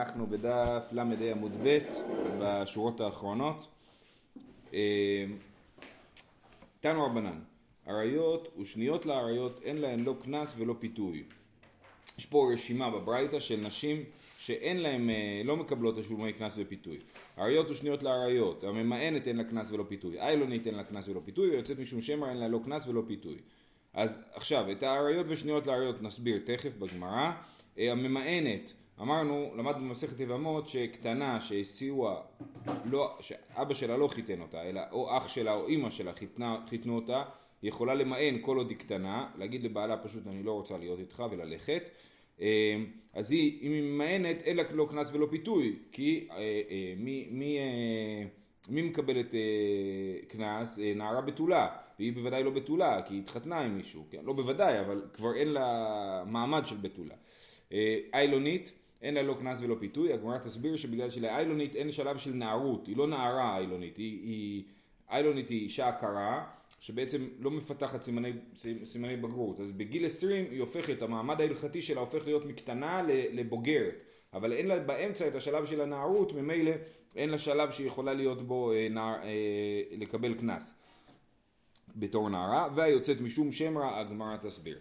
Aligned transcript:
אנחנו 0.00 0.26
בדף 0.26 0.88
ל"ה 0.92 1.30
עמוד 1.30 1.52
ב' 1.62 1.78
בשורות 2.40 3.00
האחרונות. 3.00 3.66
אה, 4.74 5.24
תנו 6.80 7.06
רבנן, 7.06 7.38
אריות 7.88 8.48
ושניות 8.60 9.06
לאריות 9.06 9.60
אין 9.62 9.78
להן 9.78 10.00
לא 10.00 10.14
קנס 10.22 10.54
ולא 10.58 10.74
פיתוי. 10.78 11.22
יש 12.18 12.26
פה 12.26 12.50
רשימה 12.54 12.90
בברייתא 12.90 13.40
של 13.40 13.56
נשים 13.56 14.04
שאין 14.38 14.76
להן, 14.76 15.10
אה, 15.10 15.42
לא 15.44 15.56
מקבלות 15.56 15.98
תשלומי 15.98 16.32
קנס 16.32 16.54
ופיתוי. 16.56 16.98
אריות 17.38 17.70
ושניות 17.70 18.02
לאריות, 18.02 18.64
הממאנת 18.64 19.26
אין 19.26 19.36
לה 19.36 19.44
קנס 19.44 19.70
ולא 19.70 19.84
פיתוי, 19.88 20.20
איילונית 20.20 20.66
אין 20.66 20.74
לה 20.74 20.84
קנס 20.84 21.08
ולא 21.08 21.20
פיתוי, 21.24 21.50
ויוצאת 21.50 21.78
משום 21.78 22.00
שמר 22.00 22.28
אין 22.28 22.36
לה 22.36 22.48
לא 22.48 22.60
קנס 22.64 22.86
ולא 22.86 23.02
פיתוי. 23.06 23.36
אז 23.94 24.20
עכשיו, 24.34 24.72
את 24.72 24.82
האריות 24.82 25.26
ושניות 25.28 25.66
לאריות 25.66 26.02
נסביר 26.02 26.40
תכף 26.44 26.76
בגמרא. 26.76 27.32
אה, 27.78 27.92
הממאנת 27.92 28.72
אמרנו, 29.00 29.52
למדנו 29.56 29.84
במסכת 29.84 30.20
יבמות 30.20 30.68
שקטנה 30.68 31.40
שהסיוע, 31.40 32.20
לא, 32.84 33.16
שאבא 33.20 33.74
שלה 33.74 33.96
לא 33.96 34.08
חיתן 34.08 34.40
אותה, 34.40 34.62
אלא 34.62 34.80
או 34.92 35.16
אח 35.16 35.28
שלה 35.28 35.54
או 35.54 35.66
אימא 35.66 35.90
שלה 35.90 36.12
חיתנה, 36.12 36.56
חיתנו 36.68 36.96
אותה, 36.96 37.22
יכולה 37.62 37.94
למען 37.94 38.38
כל 38.40 38.56
עוד 38.56 38.70
היא 38.70 38.78
קטנה, 38.78 39.30
להגיד 39.38 39.64
לבעלה 39.64 39.96
פשוט 39.96 40.26
אני 40.26 40.42
לא 40.42 40.52
רוצה 40.52 40.78
להיות 40.78 40.98
איתך 40.98 41.22
וללכת. 41.30 41.82
אה, 42.40 42.76
אז 43.14 43.30
היא, 43.30 43.58
אם 43.62 43.72
היא 43.72 43.82
ממאנת, 43.82 44.42
אין 44.42 44.56
לה 44.56 44.62
לא 44.72 44.86
קנס 44.90 45.10
ולא 45.12 45.26
פיתוי, 45.30 45.76
כי 45.92 46.28
אה, 46.30 46.36
אה, 46.36 46.94
מי, 46.96 47.28
מי, 47.30 47.58
מי 48.68 48.82
מקבלת 48.82 49.34
קנס? 50.28 50.78
נערה 50.96 51.20
בתולה, 51.20 51.68
והיא 51.98 52.12
בוודאי 52.12 52.44
לא 52.44 52.50
בתולה, 52.50 53.02
כי 53.02 53.14
היא 53.14 53.20
התחתנה 53.20 53.60
עם 53.60 53.76
מישהו, 53.76 54.06
כן? 54.10 54.20
לא 54.24 54.32
בוודאי, 54.32 54.80
אבל 54.80 55.02
כבר 55.14 55.34
אין 55.34 55.48
לה 55.48 56.24
מעמד 56.26 56.66
של 56.66 56.76
בתולה. 56.76 57.14
איילונית, 58.14 58.72
אין 59.02 59.14
לה 59.14 59.22
לא 59.22 59.34
קנס 59.34 59.60
ולא 59.60 59.76
פיתוי, 59.80 60.12
הגמרא 60.12 60.38
תסביר 60.38 60.76
שבגלל 60.76 61.10
שלאיילונית 61.10 61.76
אין 61.76 61.92
שלב 61.92 62.16
של 62.16 62.30
נערות, 62.30 62.86
היא 62.86 62.96
לא 62.96 63.06
נערה 63.06 63.56
איילונית, 63.56 63.96
היא, 63.96 64.22
היא, 64.22 64.64
איילונית 65.10 65.48
היא 65.48 65.60
אישה 65.60 65.88
עקרה, 65.88 66.44
שבעצם 66.80 67.28
לא 67.38 67.50
מפתחת 67.50 68.02
סימני, 68.02 68.32
סימני 68.84 69.16
בגרות, 69.16 69.60
אז 69.60 69.72
בגיל 69.72 70.06
20 70.06 70.46
היא 70.50 70.60
הופכת, 70.60 71.02
המעמד 71.02 71.40
ההלכתי 71.40 71.82
שלה 71.82 72.00
הופך 72.00 72.26
להיות 72.26 72.46
מקטנה 72.46 73.02
לבוגרת, 73.32 73.94
אבל 74.34 74.52
אין 74.52 74.66
לה 74.66 74.78
באמצע 74.78 75.28
את 75.28 75.34
השלב 75.34 75.66
של 75.66 75.80
הנערות, 75.80 76.32
ממילא 76.32 76.72
אין 77.16 77.30
לה 77.30 77.38
שלב 77.38 77.70
שהיא 77.70 77.86
יכולה 77.86 78.14
להיות 78.14 78.42
בו, 78.42 78.72
אה, 78.72 78.88
נער, 78.90 79.22
אה, 79.22 79.82
לקבל 79.90 80.34
קנס 80.34 80.74
בתור 81.96 82.30
נערה, 82.30 82.68
והיוצאת 82.74 83.20
משום 83.20 83.52
שמרה, 83.52 84.00
הגמרא 84.00 84.36
תסביר. 84.36 84.78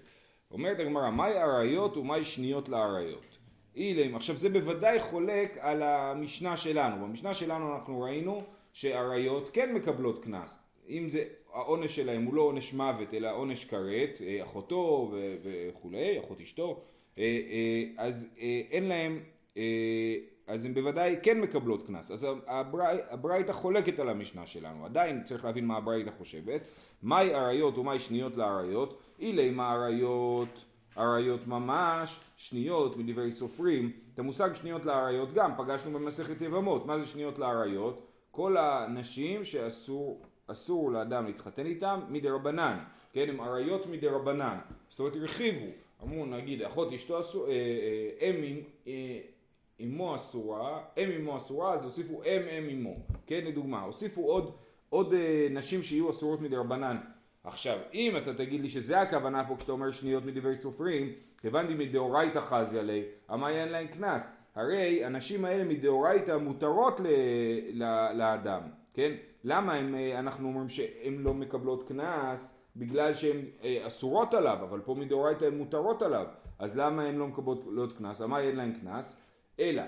אומרת 0.52 0.80
הגמרא, 0.80 1.12
מהי 1.12 1.42
אריות 1.42 1.98
ומהי 1.98 2.24
שניות 2.24 2.70
לאריות? 2.70 3.39
אילם, 3.76 4.16
עכשיו 4.16 4.38
זה 4.38 4.50
בוודאי 4.50 5.00
חולק 5.00 5.58
על 5.60 5.84
המשנה 5.84 6.58
שלנו, 6.58 7.06
במשנה 7.06 7.34
שלנו 7.34 7.76
אנחנו 7.76 8.02
ראינו 8.02 8.44
שאריות 8.74 9.50
כן 9.54 9.74
מקבלות 9.74 10.24
קנס, 10.24 10.60
אם 10.90 11.10
זה 11.10 11.24
העונש 11.54 11.96
שלהם 11.96 12.26
הוא 12.26 12.34
לא 12.34 12.42
עונש 12.42 12.74
מוות 12.74 13.14
אלא 13.14 13.36
עונש 13.36 13.66
כרת, 13.66 14.22
אה, 14.22 14.44
אחותו 14.44 15.12
וכולי, 15.44 16.20
אחות 16.20 16.42
אשתו, 16.42 16.82
אה, 17.18 17.24
אה, 17.24 17.84
אז 17.98 18.36
אין 18.72 18.88
להם, 18.88 19.20
אז 20.48 20.66
הם 20.66 20.74
בוודאי 20.74 21.16
כן 21.24 21.42
מקבלות 21.42 21.88
קנס, 21.88 22.12
אז 22.12 22.28
הברייתא 23.10 23.52
חולקת 23.52 24.00
על 24.00 24.10
המשנה 24.10 24.46
שלנו, 24.46 24.86
עדיין 24.86 25.24
צריך 25.24 25.46
להבין 25.46 25.66
מה 25.66 25.78
הברייתא 25.78 26.12
חושבת, 26.18 26.62
מהי 27.04 27.36
אריות 27.36 27.78
ומהי 27.78 28.00
שניות 28.00 28.38
לאריות, 28.38 29.00
אילי 29.20 29.50
מה 29.50 29.74
אריות 29.74 30.66
אריות 30.98 31.48
ממש, 31.48 32.20
שניות 32.36 32.98
מדברי 32.98 33.32
סופרים, 33.32 33.92
את 34.14 34.20
המושג 34.20 34.56
שניות 34.56 34.86
לאריות 34.86 35.34
גם 35.34 35.52
פגשנו 35.58 36.00
במסכת 36.00 36.42
יבמות, 36.42 36.86
מה 36.86 37.00
זה 37.00 37.08
שניות 37.08 37.40
לאריות? 37.40 38.08
כל 38.32 38.58
הנשים 38.58 39.46
שאסור 39.46 40.22
אסור 40.52 40.92
לאדם 40.92 41.26
להתחתן 41.26 41.66
איתם 41.66 42.00
מדי 42.10 42.30
רבנן, 42.30 42.80
כן, 43.14 43.30
הם 43.30 43.42
אריות 43.42 43.86
מדי 43.86 44.08
רבנן, 44.08 44.58
זאת 44.90 45.00
אומרת 45.00 45.16
הרחיבו, 45.16 45.66
אמרו 46.04 46.26
נגיד 46.26 46.62
אחות 46.62 46.94
אשתו 46.94 47.20
אסור, 47.20 47.48
אה, 47.48 47.52
אה, 48.22 48.30
אם 48.30 48.60
אה, 48.88 49.20
אמו 49.82 50.16
אסורה, 50.16 50.82
אם 50.98 51.12
אמו 51.20 51.38
אסורה 51.38 51.74
אז 51.74 51.86
הוסיפו 51.86 52.24
אם 52.24 52.42
אם 52.50 52.70
אמו, 52.70 52.96
כן 53.28 53.46
לדוגמה, 53.46 53.82
הוסיפו 53.82 54.22
עוד, 54.22 54.52
עוד 54.90 55.14
נשים 55.50 55.84
שיהיו 55.84 56.10
אסורות 56.10 56.42
מדי 56.42 56.56
רבנן 56.56 56.98
עכשיו, 57.44 57.78
אם 57.94 58.18
אתה 58.18 58.34
תגיד 58.34 58.62
לי 58.62 58.70
שזה 58.70 59.02
הכוונה 59.02 59.48
פה 59.48 59.56
כשאתה 59.58 59.72
אומר 59.72 59.92
שניות 59.92 60.26
מדברי 60.26 60.56
סופרים, 60.56 61.14
הבנתי 61.44 61.74
מדאורייתא 61.74 62.40
חזי 62.40 62.80
עלי, 62.80 63.04
אמר 63.34 63.50
אין 63.50 63.70
להם 63.70 63.88
קנס. 63.88 64.36
הרי 64.56 65.06
הנשים 65.06 65.46
האלה 65.46 65.64
מדאורייתא 65.64 66.38
מותרות 66.38 67.00
ל, 67.00 67.08
ל, 67.74 68.12
לאדם, 68.14 68.62
כן? 68.94 69.12
למה 69.44 69.74
הם, 69.74 69.96
אה, 69.96 70.20
אנחנו 70.20 70.48
אומרים 70.48 70.70
שהן 70.70 71.18
לא 71.18 71.34
מקבלות 71.34 71.88
קנס? 71.88 72.56
בגלל 72.76 73.14
שהן 73.14 73.38
אה, 73.64 73.88
אסורות 73.88 74.34
עליו, 74.34 74.58
אבל 74.62 74.80
פה 74.80 74.96
מדאורייתא 74.96 75.46
הן 75.46 75.58
מותרות 75.58 76.02
עליו, 76.02 76.26
אז 76.60 76.78
למה 76.78 77.04
הן 77.04 77.16
לא 77.16 77.28
מקבלות 77.28 77.98
קנס? 77.98 78.22
אמר 78.22 78.40
אין 78.40 78.56
להן 78.56 78.74
קנס? 78.74 79.22
אלא 79.60 79.84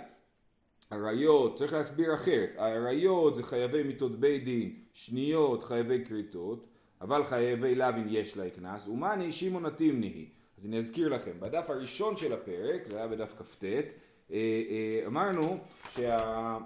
אריות, 0.93 1.55
צריך 1.57 1.73
להסביר 1.73 2.13
אחרת, 2.13 2.49
האריות 2.57 3.35
זה 3.35 3.43
חייבי 3.43 3.83
מיתות 3.83 4.19
בית 4.19 4.43
דין, 4.43 4.75
שניות 4.93 5.63
חייבי 5.63 6.05
כריתות, 6.05 6.67
אבל 7.01 7.23
חייבי 7.23 7.75
לוין 7.75 8.07
יש 8.09 8.37
לה 8.37 8.49
קנס, 8.49 8.87
ומאני 8.87 9.31
שמעון 9.31 9.65
התימני 9.65 10.07
היא. 10.07 10.27
אז 10.57 10.65
אני 10.65 10.77
אזכיר 10.77 11.09
לכם, 11.09 11.31
בדף 11.39 11.69
הראשון 11.69 12.17
של 12.17 12.33
הפרק, 12.33 12.85
זה 12.85 12.97
היה 12.97 13.07
בדף 13.07 13.33
כ"ט, 13.37 13.63
אה, 14.31 14.37
אמרנו 15.07 15.57
שה, 15.89 16.57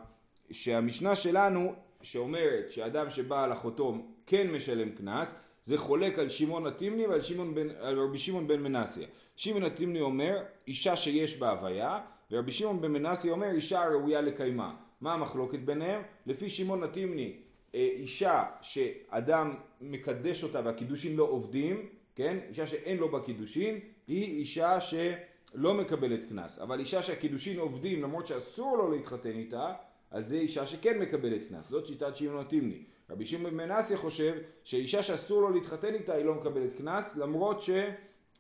שהמשנה 0.51 1.15
שלנו 1.15 1.73
שאומרת 2.01 2.71
שאדם 2.71 3.09
שבא 3.09 3.43
על 3.43 3.53
אחותו 3.53 3.97
כן 4.25 4.51
משלם 4.51 4.89
קנס, 4.89 5.35
זה 5.63 5.77
חולק 5.77 6.19
על 6.19 6.29
שמעון 6.29 6.67
התימני 6.67 7.07
ועל 7.07 7.21
בן, 7.53 7.69
על 7.79 7.99
רבי 7.99 8.17
שמעון 8.17 8.47
בן 8.47 8.61
מנסיה. 8.61 9.07
שמעון 9.35 9.63
התימני 9.63 10.01
אומר 10.01 10.43
אישה 10.67 10.95
שיש 10.95 11.39
בה 11.39 11.49
הוויה, 11.49 11.99
ורבי 12.31 12.51
שמעון 12.51 12.81
בן 12.81 12.91
מנסיה 12.91 13.31
אומר 13.31 13.51
אישה 13.51 13.85
ראויה 13.85 14.21
לקיימה. 14.21 14.75
מה 15.01 15.13
המחלוקת 15.13 15.59
ביניהם? 15.59 16.01
לפי 16.25 16.49
שמעון 16.49 16.83
התימני 16.83 17.23
אה, 17.23 17.44
אישה 17.75 18.43
שאדם 18.61 19.55
מקדש 19.81 20.43
אותה 20.43 20.61
והקידושין 20.65 21.15
לא 21.15 21.23
עובדים, 21.23 21.89
כן? 22.15 22.37
אישה 22.49 22.67
שאין 22.67 22.97
לו 22.97 23.11
בה 23.11 23.19
קידושין, 23.19 23.79
היא 24.07 24.39
אישה 24.39 24.81
שלא 24.81 25.73
מקבלת 25.73 26.19
קנס. 26.29 26.59
אבל 26.59 26.79
אישה 26.79 27.01
שהקידושין 27.01 27.59
עובדים 27.59 28.03
למרות 28.03 28.27
שאסור 28.27 28.77
לו 28.77 28.91
להתחתן 28.91 29.31
איתה, 29.37 29.73
אז 30.11 30.27
זה 30.27 30.35
אישה 30.35 30.65
שכן 30.65 30.99
מקבלת 30.99 31.41
קנס, 31.49 31.69
זאת 31.69 31.87
שיטת 31.87 32.15
שמעון 32.15 32.39
התימני. 32.39 32.83
רבי 33.09 33.25
שמעון 33.25 33.53
מנסיה 33.53 33.97
חושב 33.97 34.33
שאישה 34.63 35.03
שאסור 35.03 35.41
לו 35.41 35.49
להתחתן 35.49 35.93
איתה 35.93 36.13
היא 36.13 36.25
לא 36.25 36.33
מקבלת 36.33 36.73
קנס 36.77 37.17
למרות, 37.17 37.61
ש, 37.61 37.69
אה, 37.69 37.85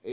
אה, 0.05 0.11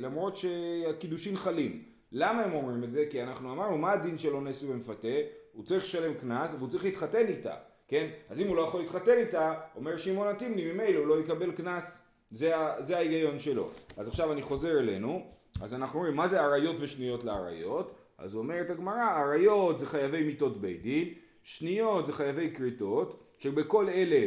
למרות 0.00 0.36
שהקידושין 0.36 1.36
חלים. 1.36 1.82
למה 2.12 2.42
הם 2.42 2.54
אומרים 2.54 2.84
את 2.84 2.92
זה? 2.92 3.06
כי 3.10 3.22
אנחנו 3.22 3.52
אמרנו 3.52 3.78
מה 3.78 3.92
הדין 3.92 4.18
של 4.18 4.34
אונס 4.34 4.62
ומפתה? 4.62 5.08
הוא 5.52 5.64
צריך 5.64 5.84
לשלם 5.84 6.14
קנס 6.14 6.50
והוא 6.54 6.68
צריך 6.68 6.84
להתחתן 6.84 7.26
איתה, 7.26 7.54
כן? 7.88 8.10
אז 8.28 8.40
אם 8.40 8.48
הוא 8.48 8.56
לא 8.56 8.60
יכול 8.60 8.80
להתחתן 8.80 9.18
איתה, 9.18 9.54
אומר 9.76 9.96
שמעון 9.96 10.28
התימני 10.28 10.72
ממילא 10.72 10.98
הוא 10.98 11.06
לא 11.06 11.20
יקבל 11.20 11.52
קנס. 11.52 12.02
זה, 12.30 12.52
זה 12.78 12.96
ההיגיון 12.96 13.38
שלו. 13.38 13.70
אז 13.96 14.08
עכשיו 14.08 14.32
אני 14.32 14.42
חוזר 14.42 14.78
אלינו, 14.78 15.26
אז 15.60 15.74
אנחנו 15.74 15.98
אומרים 15.98 16.16
מה 16.16 16.28
זה 16.28 16.44
אריות 16.44 16.76
ושניות 16.78 17.24
לאריות? 17.24 17.94
אז 18.18 18.34
אומרת 18.34 18.70
הגמרא, 18.70 19.22
אריות 19.22 19.78
זה 19.78 19.86
חייבי 19.86 20.22
מיתות 20.22 20.60
בית 20.60 20.82
דין, 20.82 21.14
שניות 21.42 22.06
זה 22.06 22.12
חייבי 22.12 22.54
כריתות, 22.54 23.34
שבכל 23.38 23.88
אלה 23.88 24.26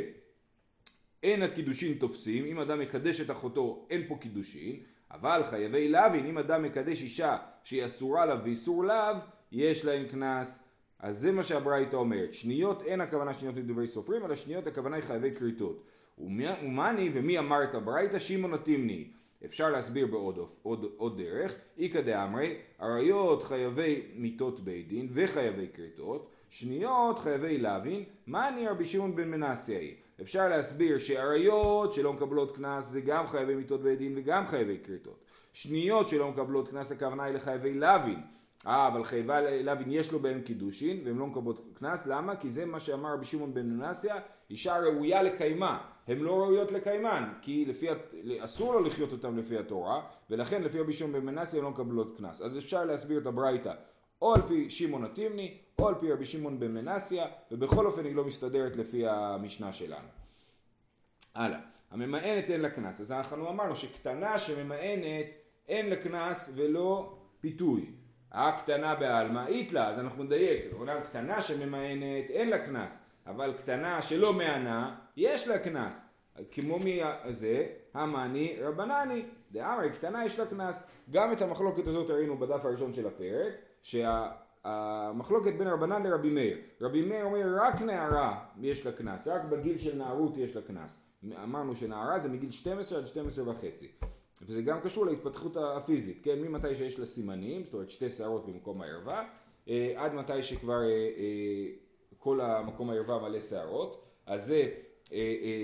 אין 1.24 1.42
הקידושין 1.42 1.98
תופסים, 1.98 2.46
אם 2.46 2.60
אדם 2.60 2.80
מקדש 2.80 3.22
את 3.22 3.32
אחותו 3.32 3.88
אין 3.90 4.08
פה 4.08 4.18
קידושין, 4.22 4.80
אבל 5.12 5.44
חייבי 5.50 5.90
לאווין, 5.90 6.26
אם 6.26 6.38
אדם 6.38 6.64
מקדש 6.64 7.04
אישה 7.04 7.38
שהיא 7.64 7.86
אסורה 7.86 8.26
לה 8.26 8.36
ואיסור 8.44 8.86
לאו, 8.86 9.16
יש 9.52 9.86
להם 9.86 10.08
קנס. 10.08 10.69
אז 11.00 11.20
זה 11.20 11.32
מה 11.32 11.44
שהברייתא 11.44 11.96
אומרת, 11.96 12.34
שניות 12.34 12.84
אין 12.84 13.02
הכוונה 13.02 13.34
שניות 13.34 13.56
לדברי 13.56 13.88
סופרים, 13.88 14.26
אלא 14.26 14.36
שניות 14.36 14.68
הכוונה 14.68 14.96
היא 14.96 15.04
חייבי 15.04 15.32
כריתות. 15.32 15.84
ומאני 16.18 17.10
ומי 17.14 17.40
אמר 17.40 17.64
את 17.64 17.76
הברייתא? 17.76 18.20
שמעון 18.20 18.54
התימני. 18.54 19.08
אפשר 19.46 19.70
להסביר 19.70 20.08
בעוד 20.08 20.40
עוד, 20.64 20.86
עוד 20.98 21.22
דרך, 21.22 21.56
איכא 21.78 22.02
דאמרי, 22.02 22.58
אריות 22.82 23.44
חייבי 23.44 24.02
מיתות 24.16 24.60
בית 24.60 24.88
דין 24.88 25.10
וחייבי 25.14 25.68
כריתות, 25.74 26.30
שניות 26.50 27.20
חייבי 27.20 27.58
לוין, 27.58 28.04
מה 28.28 28.50
אני 28.50 28.68
רבי 28.68 28.86
שמעון 28.86 29.16
בן 29.16 29.32
מנסי? 29.32 29.96
אפשר 30.22 30.50
להסביר 30.50 30.98
שאריות 30.98 31.94
שלא 31.94 32.14
מקבלות 32.14 32.56
קנס 32.56 32.86
זה 32.86 33.02
גם 33.02 33.28
חייבי 33.28 33.56
מיתות 33.56 33.82
בית 33.82 34.00
דין 34.00 34.14
וגם 34.16 34.48
חייבי 34.48 34.78
כריתות. 34.84 35.24
שניות 35.54 36.08
שלא 36.08 36.32
מקבלות 36.32 36.68
קנס 36.68 36.92
הכוונה 36.92 37.24
היא 37.24 37.36
לחייבי 37.36 37.74
לוין. 37.74 38.20
אה, 38.68 38.88
אבל 38.88 39.04
חייבי 39.04 39.64
לוין 39.64 39.92
יש 39.92 40.12
לו 40.12 40.20
בהם 40.20 40.42
קידושין 40.42 41.02
והם 41.06 41.20
לא 41.20 41.28
מקבלות 41.28 41.66
קנס, 41.74 42.08
למה? 42.08 42.36
כי 42.36 42.50
זה 42.50 42.66
מה 42.66 42.80
שאמר 42.80 43.14
רבי 43.14 43.26
שמעון 43.26 43.54
בן 43.54 43.70
מנסיה, 43.70 44.16
אישה 44.50 44.78
ראויה 44.78 45.24
לקיימה. 45.24 45.82
הן 46.08 46.20
לא 46.20 46.40
ראויות 46.40 46.72
לקיימן, 46.72 47.34
כי 47.42 47.66
לפי, 47.66 47.88
אסור 48.40 48.74
לו 48.74 48.80
לחיות 48.80 49.12
אותם 49.12 49.38
לפי 49.38 49.58
התורה, 49.58 50.02
ולכן 50.30 50.64
לפי 50.64 50.80
רבי 50.80 50.94
שמעון 50.94 51.14
בן 51.14 51.26
מנסי 51.26 51.58
הן 51.58 51.64
לא 51.64 51.70
מקבלות 51.70 52.18
קנס. 52.18 52.42
אז 52.42 52.58
אפשר 52.58 52.86
להסביר 52.86 53.20
את 53.20 53.26
הברייתא 53.26 53.74
או 54.22 54.36
על 54.36 54.42
פי 54.42 54.70
שמעון 54.70 55.04
התימני, 55.04 55.58
או 55.80 55.88
על 55.88 55.96
פי 55.96 56.12
רבי 56.12 56.26
שמעון 56.26 56.60
בן 56.60 56.72
מנסיה, 56.72 57.26
ובכל 57.52 57.86
אופן 57.86 58.06
היא 58.06 58.16
לא 58.16 58.26
מסתדרת 58.26 58.76
לפי 58.76 59.08
המשנה 59.08 59.72
שלנו. 59.72 60.08
הלאה, 61.36 61.60
הממאנת 61.92 62.50
אין 62.50 62.62
לה 62.62 62.70
קנס, 62.70 63.02
אז 63.02 63.12
אנחנו 63.12 63.50
אמרנו 63.50 63.76
שקטנה 63.76 64.38
שממאנת 64.38 65.36
אין 65.68 65.90
לה 65.90 65.96
קנס 65.96 66.52
ולא 66.56 67.18
פיתוי. 67.42 67.92
הקטנה 68.32 68.96
בעלמא 68.96 69.48
איתלה, 69.48 69.88
אז 69.88 70.00
אנחנו 70.00 70.24
נדייק, 70.24 70.74
אומנם 70.74 71.00
קטנה 71.04 71.42
שממאנת 71.42 72.30
אין 72.30 72.50
לה 72.50 72.58
קנס, 72.58 73.00
אבל 73.28 73.54
קטנה 73.58 74.02
שלא 74.02 74.34
מענה 74.34 74.96
יש 75.18 75.48
לה 75.48 75.60
קנס. 75.60 76.06
כמו 76.52 76.80
מי 76.80 77.02
זה, 77.30 77.66
המאני 77.94 78.58
רבנני, 78.62 79.26
דאמרי 79.52 79.92
קטנה 79.92 80.26
יש 80.26 80.40
לה 80.40 80.46
קנס. 80.46 80.88
גם 81.12 81.32
את 81.32 81.42
המחלוקת 81.42 81.88
הזאת 81.88 82.10
ראינו 82.10 82.38
בדף 82.38 82.66
הראשון 82.66 82.94
של 82.94 83.08
הפרק, 83.08 83.54
שהמחלוקת 83.84 85.54
בין 85.54 85.68
רבנן 85.68 86.04
לרבי 86.04 86.30
מאיר. 86.30 86.58
רבי 86.82 87.02
מאיר 87.02 87.24
אומר 87.24 87.56
רק 87.62 87.82
נערה 87.82 88.46
יש 88.62 88.86
לה 88.86 88.92
קנס, 88.92 89.28
רק 89.28 89.44
בגיל 89.44 89.78
של 89.78 89.98
נערות 89.98 90.38
יש 90.38 90.56
לה 90.56 90.62
קנס. 90.62 91.00
אמרנו 91.44 91.76
שנערה 91.76 92.20
זה 92.20 92.30
מגיל 92.30 92.52
12 92.52 93.00
עד 93.00 93.08
12 93.08 93.50
וחצי. 93.50 93.92
וזה 94.42 94.62
גם 94.62 94.82
קשור 94.82 95.06
להתפתחות 95.06 95.58
הפיזית, 95.58 96.22
כן? 96.24 96.40
ממתי 96.40 96.76
שיש 96.76 97.00
לה 97.00 97.06
סימנים, 97.06 97.64
זאת 97.64 97.74
אומרת 97.74 97.90
שתי 97.90 98.10
שערות 98.10 98.46
במקום 98.46 98.82
הערווה, 98.82 99.24
אה, 99.70 99.94
עד 99.96 100.14
מתי 100.14 100.44
שכבר 100.44 100.82
אה, 100.82 100.88
אה, 100.88 101.68
כל 102.18 102.42
המקום 102.42 102.90
הערווה 102.90 103.20
מלא 103.20 103.40
שערות, 103.40 104.06
אז 104.26 104.46
זה 104.46 104.70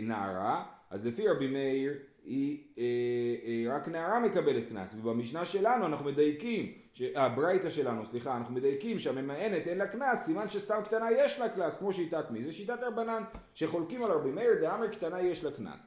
נערה, 0.02 0.66
אז 0.90 1.06
לפי 1.06 1.28
רבי 1.28 1.48
מאיר 1.48 1.94
היא 2.24 3.70
רק 3.70 3.88
נערה 3.88 4.20
מקבלת 4.20 4.70
קנס, 4.70 4.96
ובמשנה 4.96 5.46
שלנו 5.46 5.86
אנחנו 5.86 6.06
מדייקים, 6.06 6.74
הברייתא 7.16 7.70
שלנו, 7.70 8.06
סליחה, 8.06 8.38
אנחנו 8.38 8.54
מדייקים 8.56 9.00
שהממאנת 9.00 9.68
אין 9.68 9.78
לה 9.78 9.88
קנס, 9.88 10.26
סימן 10.26 10.50
שסתם 10.50 10.80
קטנה 10.86 11.12
יש 11.12 11.40
לה 11.40 11.50
קנס, 11.50 11.78
כמו 11.78 11.94
שיטת 11.94 12.32
מי? 12.32 12.44
זה 12.44 12.52
שיטת 12.52 12.80
רבנן, 12.82 13.24
שחולקים 13.54 14.04
על 14.04 14.12
רבי 14.12 14.32
מאיר, 14.32 14.62
דאמר 14.62 14.88
קטנה 14.88 15.22
יש 15.22 15.44
לה 15.44 15.52
קנס. 15.52 15.86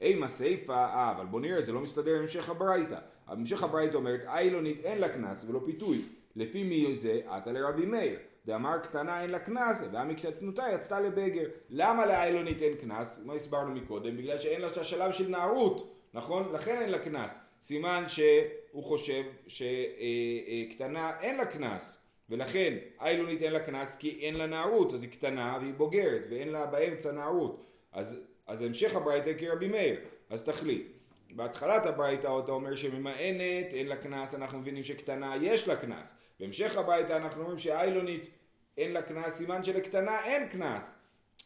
אימה 0.00 0.28
סיפה, 0.28 0.74
אה, 0.74 1.10
אבל 1.10 1.26
בוא 1.26 1.40
נראה, 1.40 1.60
זה 1.60 1.72
לא 1.72 1.80
מסתדר 1.80 2.14
עם 2.14 2.22
המשך 2.22 2.48
הברייתא. 2.48 2.98
המשך 3.26 3.62
הברייתא 3.62 3.96
אומרת, 3.96 4.20
איילונית 4.26 4.84
אין 4.84 4.98
לה 4.98 5.08
קנס 5.08 5.44
ולא 5.48 5.60
פיתוי. 5.64 5.98
לפי 6.36 6.62
מי 6.62 6.96
זה? 6.96 7.20
עתה 7.28 7.52
לרבי 7.52 7.86
מאיר. 7.86 8.18
דאמר 8.46 8.78
קטנה 8.78 9.22
אין 9.22 9.30
לה 9.30 9.38
קנס, 9.38 9.84
והמקטנותה 9.92 10.62
יצתה 10.74 11.00
לבגר. 11.00 11.44
למה 11.70 12.06
לאיילונית 12.06 12.62
אין 12.62 12.74
קנס? 12.74 13.22
מה 13.24 13.34
הסברנו 13.34 13.74
מקודם? 13.74 14.16
בגלל 14.16 14.38
שאין 14.38 14.60
לה 14.60 14.68
השלב 14.80 15.12
של 15.12 15.28
נערות, 15.28 15.94
נכון? 16.14 16.52
לכן 16.52 16.76
אין 16.80 16.90
לה 16.90 16.98
קנס. 16.98 17.38
סימן 17.60 18.04
שהוא 18.08 18.84
חושב 18.84 19.22
שקטנה 19.46 21.20
אין 21.20 21.36
לה 21.36 21.44
קנס. 21.44 22.04
ולכן 22.30 22.74
איילונית 23.00 23.42
אין 23.42 23.52
לה 23.52 23.60
קנס 23.60 23.96
כי 23.96 24.18
אין 24.20 24.34
לה 24.34 24.46
נערות, 24.46 24.94
אז 24.94 25.02
היא 25.02 25.10
קטנה 25.10 25.58
והיא 25.60 25.74
בוגרת 25.74 26.22
ואין 26.30 26.48
לה 26.48 26.66
באמצע 26.66 27.12
נערות. 27.12 27.64
אז 27.92 28.20
אז 28.48 28.62
המשך 28.62 28.96
הברייתא 28.96 29.32
כרבי 29.38 29.68
מאיר, 29.68 30.00
אז 30.30 30.44
תחליט. 30.44 30.86
בהתחלת 31.30 31.86
הברייתא 31.86 32.26
אתה 32.44 32.52
אומר 32.52 32.76
שממאנת 32.76 33.72
אין 33.72 33.86
לה 33.86 33.96
קנס, 33.96 34.34
אנחנו 34.34 34.58
מבינים 34.58 34.84
שקטנה 34.84 35.34
יש 35.40 35.68
לה 35.68 35.76
קנס. 35.76 36.14
בהמשך 36.40 36.76
הברייתא 36.76 37.12
אנחנו 37.12 37.42
אומרים 37.42 37.58
שאיילונית 37.58 38.28
אין 38.76 38.92
לה 38.92 39.02
קנס, 39.02 39.34
סימן 39.34 39.64
שלקטנה 39.64 40.24
אין 40.24 40.48
קנס. 40.48 40.98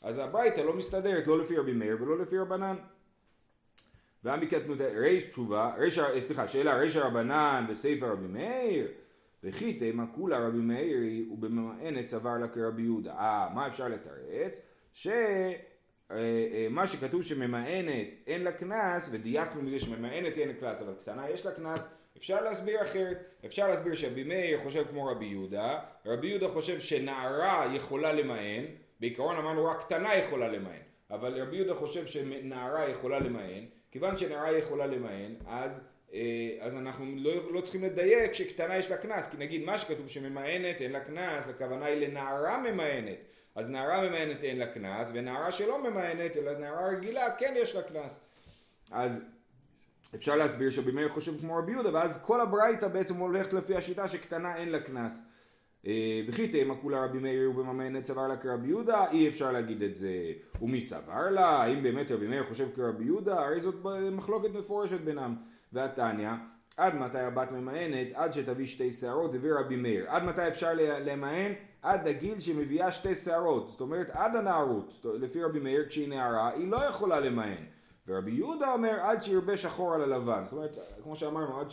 אז 0.02 0.19
הברייתא 0.19 0.60
לא 0.60 0.72
מסתדרת 0.72 1.26
לא 1.26 1.38
לפי 1.38 1.56
רבי 1.56 1.72
מאיר 1.72 1.96
ולא 2.00 2.19
לפי 2.19 2.38
רבנן. 2.38 2.76
והמקטנות, 4.25 4.78
ריש 4.81 5.22
תשובה, 5.22 5.75
ריש, 5.78 5.99
סליחה, 6.20 6.46
שאלה, 6.46 6.76
ריש 6.76 6.96
הרבנן 6.96 7.64
וסיפא 7.69 8.04
רבי 8.04 8.26
מאיר, 8.26 8.88
וכי 9.44 9.75
תימא 9.75 10.04
כולה 10.14 10.46
רבי 10.46 10.58
מאיר 10.58 10.99
ובממאנת 11.32 12.06
סבר 12.06 12.38
לה 12.38 12.49
כרבי 12.49 12.82
יהודה. 12.82 13.12
אה, 13.12 13.49
מה 13.54 13.66
אפשר 13.66 13.88
לתרץ? 13.88 14.60
ש... 14.93 15.08
אה, 16.12 16.19
אה, 16.19 16.67
מה 16.70 16.87
שכתוב 16.87 17.23
שממאנת 17.23 18.09
אין 18.26 18.44
לה 18.44 18.53
קנס, 18.53 19.09
ודייקנו 19.12 19.62
מזה 19.62 19.81
שממאנת 19.81 20.38
אין 20.38 20.49
לה 20.49 20.55
קנס, 20.55 20.82
אבל 20.82 20.94
קטנה 21.00 21.31
יש 21.31 21.47
לה 21.47 21.53
קנס, 21.53 21.87
אפשר 22.17 22.44
להסביר 22.44 22.82
אחרת. 22.82 23.32
אפשר 23.47 23.69
להסביר 23.69 23.94
שרבי 23.94 24.25
מאיר 24.25 24.61
חושב 24.62 24.85
כמו 24.91 25.06
רבי 25.06 25.25
יהודה, 25.25 25.79
רבי 26.06 26.26
יהודה 26.26 26.49
חושב 26.49 26.81
שנערה 26.81 27.73
יכולה 27.75 28.12
למען, 28.12 28.64
בעיקרון 29.00 29.37
אמרנו 29.37 29.64
רק 29.64 29.81
קטנה 29.81 30.14
יכולה 30.14 30.49
למען, 30.49 30.82
אבל 31.11 31.43
רבי 31.43 31.56
יהודה 31.56 31.75
חושב 31.75 32.06
שנערה 32.06 32.88
יכולה 32.88 33.19
למען, 33.19 33.64
כיוון 33.91 34.19
שנערה 34.19 34.53
יכולה 34.53 34.87
למען, 34.87 35.35
אז, 35.47 35.81
אז 36.61 36.75
אנחנו 36.75 37.05
לא, 37.17 37.53
לא 37.53 37.61
צריכים 37.61 37.85
לדייק 37.85 38.35
שקטנה 38.35 38.76
יש 38.76 38.91
לה 38.91 38.97
קנס, 38.97 39.31
כי 39.31 39.37
נגיד 39.37 39.64
מה 39.64 39.79
שכתוב 39.79 40.09
שממאנת 40.09 40.81
אין 40.81 40.93
לה 40.93 41.00
קנס, 41.00 41.49
הכוונה 41.49 41.87
היא 41.87 42.09
לנערה 42.09 42.59
ממאנת. 42.59 43.19
אז 43.55 43.69
נערה 43.70 44.09
ממאנת 44.09 44.44
אין 44.44 44.59
לה 44.59 44.67
קנס, 44.67 45.11
ונערה 45.14 45.53
שלא 45.53 45.91
ממאנת, 45.91 46.37
אלא 46.37 46.59
נערה 46.59 46.88
רגילה, 46.88 47.31
כן 47.38 47.55
יש 47.56 47.75
לה 47.75 47.82
קנס. 47.82 48.20
אז 48.91 49.25
אפשר 50.14 50.37
להסביר 50.37 50.70
שרבי 50.70 50.93
מאיר 50.93 51.09
חושב 51.09 51.41
כמו 51.41 51.56
רבי 51.56 51.73
יהודה, 51.73 51.94
ואז 51.94 52.23
כל 52.23 52.41
הברייתא 52.41 52.88
בעצם 52.88 53.17
הולכת 53.17 53.53
לפי 53.53 53.76
השיטה 53.76 54.09
שקטנה 54.09 54.56
אין 54.56 54.69
לה 54.69 54.81
קנס. 54.81 55.23
אה, 55.87 56.23
וכי 56.29 56.49
תימא 56.49 56.75
כולה 56.82 57.05
רבי 57.05 57.19
מאיר 57.19 57.50
ובממאנת 57.50 58.05
סבר 58.05 58.29
לה 58.29 58.37
כרבי 58.37 58.69
יהודה, 58.69 59.11
אי 59.11 59.29
אפשר 59.29 59.53
להגיד 59.53 59.82
את 59.82 59.94
זה. 59.94 60.32
ומי 60.62 60.81
סבר 60.81 61.31
לה? 61.31 61.47
האם 61.47 61.82
באמת 61.82 62.11
רבי 62.11 62.26
מאיר 62.26 62.44
חושב 62.44 62.69
כרבי 62.75 63.05
יהודה? 63.05 63.41
הרי 63.41 63.61
זאת 63.61 63.75
מחלוקת 64.12 64.50
מפורשת 64.50 65.00
בינם. 65.00 65.37
והתניא, 65.72 66.30
עד 66.76 66.94
מתי 66.94 67.19
הבת 67.19 67.50
ממאנת? 67.50 68.06
עד 68.14 68.32
שתביא 68.32 68.66
שתי 68.66 68.92
שערות, 68.92 69.34
הביא 69.34 69.52
רבי 69.52 69.76
מאיר. 69.76 70.10
עד 70.10 70.22
מתי 70.22 70.48
אפשר 70.48 70.70
למאן? 70.74 71.52
עד 71.82 72.08
לגיל 72.08 72.40
שמביאה 72.40 72.92
שתי 72.92 73.14
שערות, 73.14 73.69
זאת 73.69 73.80
אומרת 73.80 74.10
עד 74.10 74.36
הנערות, 74.36 75.06
לפי 75.20 75.42
רבי 75.42 75.60
מאיר 75.60 75.88
כשהיא 75.88 76.08
נערה 76.08 76.50
היא 76.50 76.70
לא 76.70 76.76
יכולה 76.76 77.20
למען. 77.20 77.64
ורבי 78.06 78.30
יהודה 78.30 78.72
אומר 78.72 79.00
עד 79.00 79.22
שירבה 79.22 79.56
שחור 79.56 79.94
על 79.94 80.02
הלבן, 80.02 80.42
זאת 80.44 80.52
אומרת 80.52 80.78
כמו 81.02 81.16
שאמרנו 81.16 81.60
עד 81.60 81.66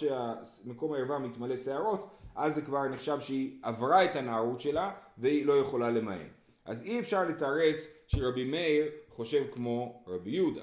שמקום 0.44 0.94
הערווה 0.94 1.20
מתמלא 1.20 1.58
שערות 1.58 2.10
אז 2.36 2.56
זה 2.56 2.62
כבר 2.62 2.88
נחשב 2.88 3.20
שהיא 3.20 3.60
עברה 3.64 4.06
את 4.06 4.16
הנערות 4.16 4.62
שלה 4.62 4.92
והיא 5.18 5.46
לא 5.46 5.54
יכולה 5.54 5.90
למען. 5.90 6.28
אז 6.66 6.84
אי 6.84 7.00
אפשר 7.00 7.24
לתרץ 7.24 7.88
שרבי 8.08 8.46
מאיר 8.46 8.86
חושב 9.10 9.44
כמו 9.54 10.04
רבי 10.08 10.32
יהודה. 10.32 10.62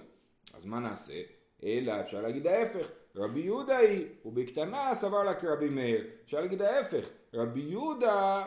אז 0.54 0.66
מה 0.66 0.78
נעשה? 0.78 1.35
אלא 1.64 2.00
אפשר 2.00 2.22
להגיד 2.22 2.46
ההפך, 2.46 2.90
רבי 3.16 3.40
יהודה 3.40 3.76
היא, 3.76 4.06
ובקטנה 4.24 4.94
סבר 4.94 5.22
לה 5.22 5.34
כרבי 5.34 5.68
מאיר. 5.68 6.04
אפשר 6.24 6.40
להגיד 6.40 6.62
ההפך, 6.62 7.08
רבי 7.34 7.60
יהודה 7.60 8.44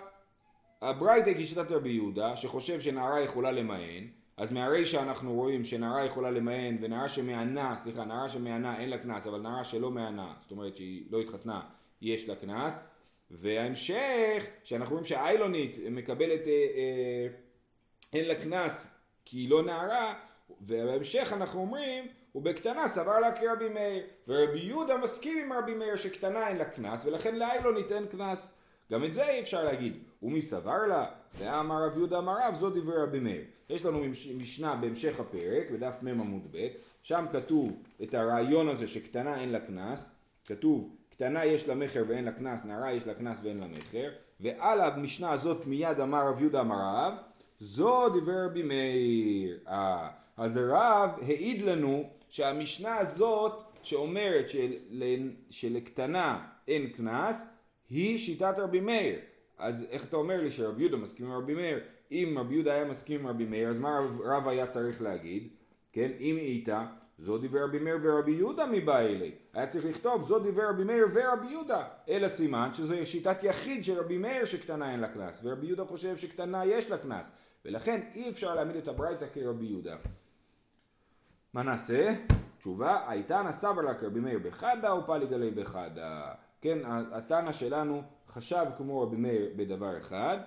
הברייתא 0.81 1.29
היא 1.29 1.47
שיטת 1.47 1.71
רבי 1.71 1.89
יהודה, 1.89 2.35
שחושב 2.35 2.81
שנערה 2.81 3.21
יכולה 3.21 3.51
למען, 3.51 4.07
אז 4.37 4.51
מהרישא 4.51 5.01
אנחנו 5.03 5.33
רואים 5.33 5.63
שנערה 5.63 6.05
יכולה 6.05 6.31
למען, 6.31 6.77
ונערה 6.81 7.09
שמענה, 7.09 7.75
סליחה, 7.75 8.05
נערה 8.05 8.29
שמענה 8.29 8.79
אין 8.79 8.89
לה 8.89 8.97
קנס, 8.97 9.27
אבל 9.27 9.39
נערה 9.39 9.63
שלא 9.63 9.91
מענה, 9.91 10.33
זאת 10.41 10.51
אומרת 10.51 10.75
שהיא 10.75 11.05
לא 11.11 11.21
התחתנה, 11.21 11.61
יש 12.01 12.29
לה 12.29 12.35
קנס, 12.35 12.87
וההמשך, 13.31 14.45
שאנחנו 14.63 14.91
רואים 14.91 15.05
שהאיילונית 15.05 15.77
מקבלת, 15.91 16.47
אה, 16.47 16.53
אה, 16.53 17.27
אין 18.13 18.25
לה 18.25 18.35
קנס 18.35 18.87
כי 19.25 19.37
היא 19.37 19.49
לא 19.49 19.63
נערה, 19.63 20.13
ובהמשך 20.61 21.33
אנחנו 21.33 21.59
אומרים, 21.59 22.07
ובקטנה 22.35 22.87
סבר 22.87 23.19
לה 23.19 23.31
כרבי 23.31 23.69
מאיר, 23.69 24.03
ורבי 24.27 24.59
יהודה 24.59 24.97
מסכים 24.97 25.37
עם 25.37 25.53
רבי 25.53 25.73
מאיר 25.73 25.95
שקטנה 25.95 26.47
אין 26.47 26.57
לה 26.57 26.65
קנס, 26.65 27.05
ולכן 27.05 27.35
לאיילונית 27.35 27.91
אין 27.91 28.05
קנס. 28.05 28.59
גם 28.91 29.03
את 29.03 29.13
זה 29.13 29.29
אי 29.29 29.39
אפשר 29.39 29.63
להגיד. 29.63 29.97
ומי 30.23 30.41
סבר 30.41 30.85
לה? 30.87 31.05
ואמר 31.37 31.83
רב 31.83 31.97
יהודה 31.97 32.17
אמר 32.17 32.35
רב, 32.39 32.55
זו 32.55 32.69
דברי 32.69 33.03
רבי 33.03 33.19
מאיר. 33.19 33.41
יש 33.69 33.85
לנו 33.85 34.03
משנה 34.37 34.75
בהמשך 34.75 35.19
הפרק, 35.19 35.71
בדף 35.71 35.97
מ 36.01 36.07
עמוד 36.07 36.47
ב', 36.51 36.67
שם 37.03 37.25
כתוב 37.31 37.83
את 38.03 38.13
הרעיון 38.13 38.69
הזה 38.69 38.87
שקטנה 38.87 39.41
אין 39.41 39.51
לה 39.51 39.59
קנס, 39.59 40.15
כתוב 40.45 40.95
קטנה 41.09 41.45
יש 41.45 41.67
לה 41.67 41.75
מכר 41.75 42.03
ואין 42.07 42.25
לה 42.25 42.31
קנס, 42.31 42.65
נערה 42.65 42.91
יש 42.91 43.07
לה 43.07 43.13
קנס 43.13 43.39
ואין 43.43 43.59
לה 43.59 43.67
מכר, 43.67 44.09
ועל 44.39 44.81
המשנה 44.81 45.31
הזאת 45.31 45.65
מיד 45.65 45.99
אמר 45.99 46.27
רב 46.27 46.39
יהודה 46.41 46.61
אמר 46.61 46.75
רב, 46.75 47.13
זו 47.59 48.09
דברי 48.09 48.45
רבי 48.45 48.63
מאיר. 48.63 49.59
אה, 49.67 50.09
אז 50.37 50.57
הרב 50.57 51.09
העיד 51.21 51.61
לנו 51.61 52.09
שהמשנה 52.29 52.97
הזאת 52.97 53.63
שאומרת 53.83 54.49
של, 54.49 54.71
שלקטנה 55.49 56.47
אין 56.67 56.89
קנס, 56.89 57.45
היא 57.89 58.17
שיטת 58.17 58.53
רבי 58.57 58.79
מאיר. 58.79 59.19
אז 59.57 59.85
איך 59.89 60.05
אתה 60.05 60.17
אומר 60.17 60.41
לי 60.41 60.51
שרבי 60.51 60.81
יהודה 60.81 60.97
מסכים 60.97 61.25
עם 61.25 61.31
רבי 61.31 61.53
מאיר? 61.53 61.79
אם 62.11 62.35
רבי 62.39 62.53
יהודה 62.53 62.73
היה 62.73 62.85
מסכים 62.85 63.19
עם 63.19 63.27
רבי 63.27 63.45
מאיר, 63.45 63.69
אז 63.69 63.79
מה 63.79 63.99
רב, 63.99 64.21
רב 64.21 64.47
היה 64.47 64.67
צריך 64.67 65.01
להגיד? 65.01 65.47
כן, 65.93 66.11
אם 66.19 66.35
איתה, 66.37 66.85
זו 67.17 67.37
דיבר 67.37 67.63
רבי 67.63 67.79
מאיר 67.79 67.97
ורבי 68.03 68.31
יהודה 68.31 68.65
מבא 68.65 68.99
אלי. 68.99 69.31
היה 69.53 69.67
צריך 69.67 69.85
לכתוב 69.85 70.21
זו 70.21 70.39
דיבר 70.39 70.69
רבי 70.69 70.83
מאיר 70.83 71.05
ורבי 71.13 71.47
יהודה. 71.51 71.87
אלא 72.09 72.27
סימן 72.27 72.69
שזו 72.73 72.95
שיטת 73.05 73.43
יחיד 73.43 73.83
של 73.83 73.99
רבי 73.99 74.17
מאיר 74.17 74.45
שקטנה 74.45 74.91
אין 74.91 74.99
לה 74.99 75.07
קנס, 75.07 75.41
ורבי 75.43 75.67
יהודה 75.67 75.85
חושב 75.85 76.17
שקטנה 76.17 76.65
יש 76.65 76.91
לה 76.91 76.97
קנס. 76.97 77.31
ולכן 77.65 78.01
אי 78.15 78.29
אפשר 78.29 78.55
להעמיד 78.55 78.75
את 78.75 78.87
הברייתא 78.87 79.25
כרבי 79.33 79.65
יהודה. 79.65 79.95
מה 81.53 81.63
נעשה? 81.63 82.13
תשובה, 82.59 83.09
הייתה 83.09 83.41
נסבר 83.43 83.81
לה 83.81 83.93
כרבי 83.93 84.19
מאיר 84.19 84.39
בחדה 84.39 84.91
או 84.91 85.05
פליגלי 85.05 85.51
בחדה? 85.51 86.31
כן, 86.61 86.77
התנא 87.11 87.51
שלנו 87.51 88.01
חשב 88.27 88.65
כמו 88.77 89.01
רבי 89.01 89.15
מאיר 89.15 89.53
בדבר 89.55 89.97
אחד, 89.97 90.37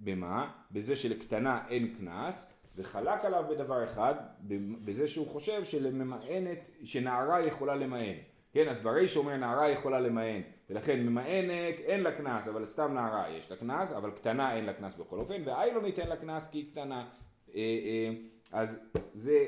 במה? 0.00 0.50
בזה 0.70 0.96
שלקטנה 0.96 1.60
אין 1.68 1.94
קנס, 1.98 2.52
וחלק 2.76 3.24
עליו 3.24 3.44
בדבר 3.50 3.84
אחד, 3.84 4.14
בזה 4.84 5.08
שהוא 5.08 5.26
חושב 5.26 5.64
שלממאנת, 5.64 6.58
שנערה 6.84 7.40
יכולה 7.40 7.74
למאן. 7.74 8.14
כן, 8.52 8.68
אז 8.68 8.80
בריש 8.80 9.16
אומר 9.16 9.36
נערה 9.36 9.70
יכולה 9.70 10.00
למאן, 10.00 10.40
ולכן 10.70 11.00
ממאנת 11.00 11.80
אין 11.80 12.00
לה 12.00 12.12
קנס, 12.12 12.48
אבל 12.48 12.64
סתם 12.64 12.94
נערה 12.94 13.30
יש 13.30 13.50
לה 13.50 13.56
קנס, 13.56 13.92
אבל 13.92 14.10
קטנה 14.10 14.56
אין 14.56 14.64
לה 14.64 14.72
קנס 14.72 14.94
בכל 14.94 15.18
אופן, 15.18 15.42
והאיילונית 15.44 15.98
אין 15.98 16.08
לה 16.08 16.16
קנס 16.16 16.48
כי 16.50 16.58
היא 16.58 16.70
קטנה. 16.72 17.08
אה, 17.54 17.60
אה, 17.60 18.10
אז 18.52 18.80
זה 19.14 19.46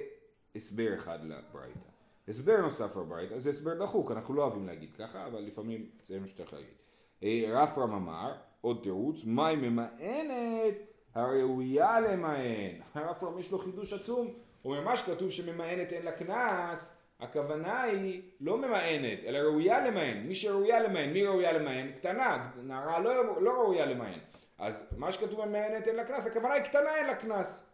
הסבר 0.57 0.95
אחד 0.95 1.19
לברייתא. 1.25 1.91
הסבר 2.29 2.61
נוסף 2.61 2.97
לברייתא, 2.97 3.39
זה 3.39 3.51
הסבר 3.51 3.83
דחוק, 3.83 4.11
אנחנו 4.11 4.35
לא 4.35 4.43
אוהבים 4.43 4.67
להגיד 4.67 4.93
ככה, 4.99 5.27
אבל 5.27 5.41
לפעמים 5.41 5.87
זה 6.07 6.21
מה 6.21 6.27
שצריך 6.27 6.53
להגיד. 6.53 6.75
אה, 7.23 7.63
רפרם 7.63 7.93
אמר, 7.93 8.33
עוד 8.61 8.81
תירוץ, 8.83 9.25
מהי 9.25 9.57
ממאנת 9.57 10.75
הראויה 11.15 12.01
למאן. 12.01 12.81
רפרם 12.97 13.39
יש 13.39 13.53
לו 13.53 13.59
חידוש 13.59 13.93
עצום, 13.93 14.27
הוא 14.63 14.73
אומר 14.73 14.85
מה 14.85 14.97
שכתוב 14.97 15.31
שממאנת 15.31 15.93
אין 15.93 16.05
לה 16.05 16.13
קנס, 16.13 16.97
הכוונה 17.21 17.83
היא 17.83 18.23
לא 18.41 18.59
ממאנת, 18.59 19.19
אלא 19.27 19.39
ראויה 19.39 19.87
למאן. 19.87 20.27
מי 20.27 20.35
שראויה 20.35 20.81
למאן, 20.81 21.13
מי 21.13 21.25
ראויה 21.25 21.53
למאן? 21.53 21.93
קטנה, 21.93 22.51
נערה 22.63 22.99
לא, 22.99 23.43
לא 23.43 23.51
ראויה 23.51 23.87
למאן. 23.87 24.19
אז 24.59 24.87
מה 24.97 25.13
שכתוב 25.13 25.45
ממאנת 25.45 25.89
אין 25.89 25.97
לה 25.97 26.05
קנס, 26.05 26.27
הכוונה 26.27 26.55
היא 26.55 26.63
קטנה 26.63 26.97
אין 26.97 27.07
לה 27.07 27.15
קנס. 27.15 27.70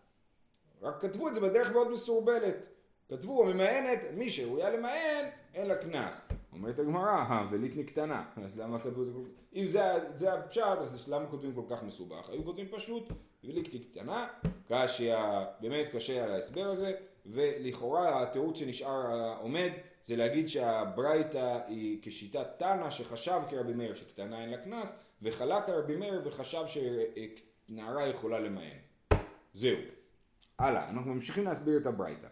רק 0.83 1.03
כתבו 1.03 1.29
את 1.29 1.35
זה 1.35 1.41
בדרך 1.41 1.73
מאוד 1.73 1.91
מסורבלת. 1.91 2.69
כתבו 3.09 3.43
הממאנת, 3.43 4.05
מי 4.15 4.31
שראויה 4.31 4.71
למאן, 4.71 5.25
אין 5.55 5.67
לה 5.67 5.77
קנס. 5.77 6.21
אומרת 6.53 6.79
הגמרא, 6.79 7.11
הוולית 7.11 7.77
נקטנה. 7.77 8.25
אז 8.37 8.57
למה 8.57 8.79
כתבו 8.79 9.03
את 9.03 9.07
זה 9.07 9.13
כל 9.13 9.19
כך... 9.25 9.47
אם 9.55 9.69
זה, 9.69 9.83
זה 10.15 10.33
הפשט, 10.33 10.79
אז 10.81 11.09
למה 11.09 11.27
כותבים 11.27 11.55
כל 11.55 11.63
כך 11.71 11.83
מסובך? 11.83 12.31
היו 12.31 12.45
כותבים 12.45 12.69
פשוט, 12.71 13.09
ולית 13.45 13.75
נקטנה, 13.75 14.27
קשיא, 14.69 15.17
באמת 15.61 15.87
קשה 15.93 16.25
על 16.25 16.33
ההסבר 16.33 16.67
הזה, 16.67 16.93
ולכאורה 17.27 18.23
התירוץ 18.23 18.59
שנשאר 18.59 19.37
עומד 19.41 19.71
זה 20.05 20.17
להגיד 20.17 20.49
שהברייתא 20.49 21.59
היא 21.67 21.99
כשיטת 22.03 22.47
תנא 22.59 22.91
שחשב 22.91 23.41
כרבי 23.51 23.73
מאיר 23.73 23.95
שקטנה 23.95 24.43
אין 24.43 24.51
לה 24.51 24.57
קנס, 24.57 24.99
וחלק 25.23 25.67
כרבי 25.67 25.97
מאיר 25.97 26.23
וחשב 26.25 26.65
שנערה 27.69 28.07
יכולה 28.07 28.41
למאן. 28.41 28.79
זהו. 29.55 29.77
הלאה, 30.59 30.89
אנחנו 30.91 31.15
ממשיכים 31.15 31.45
להסביר 31.45 31.79
את 31.79 31.87
הברייתא. 31.87 32.29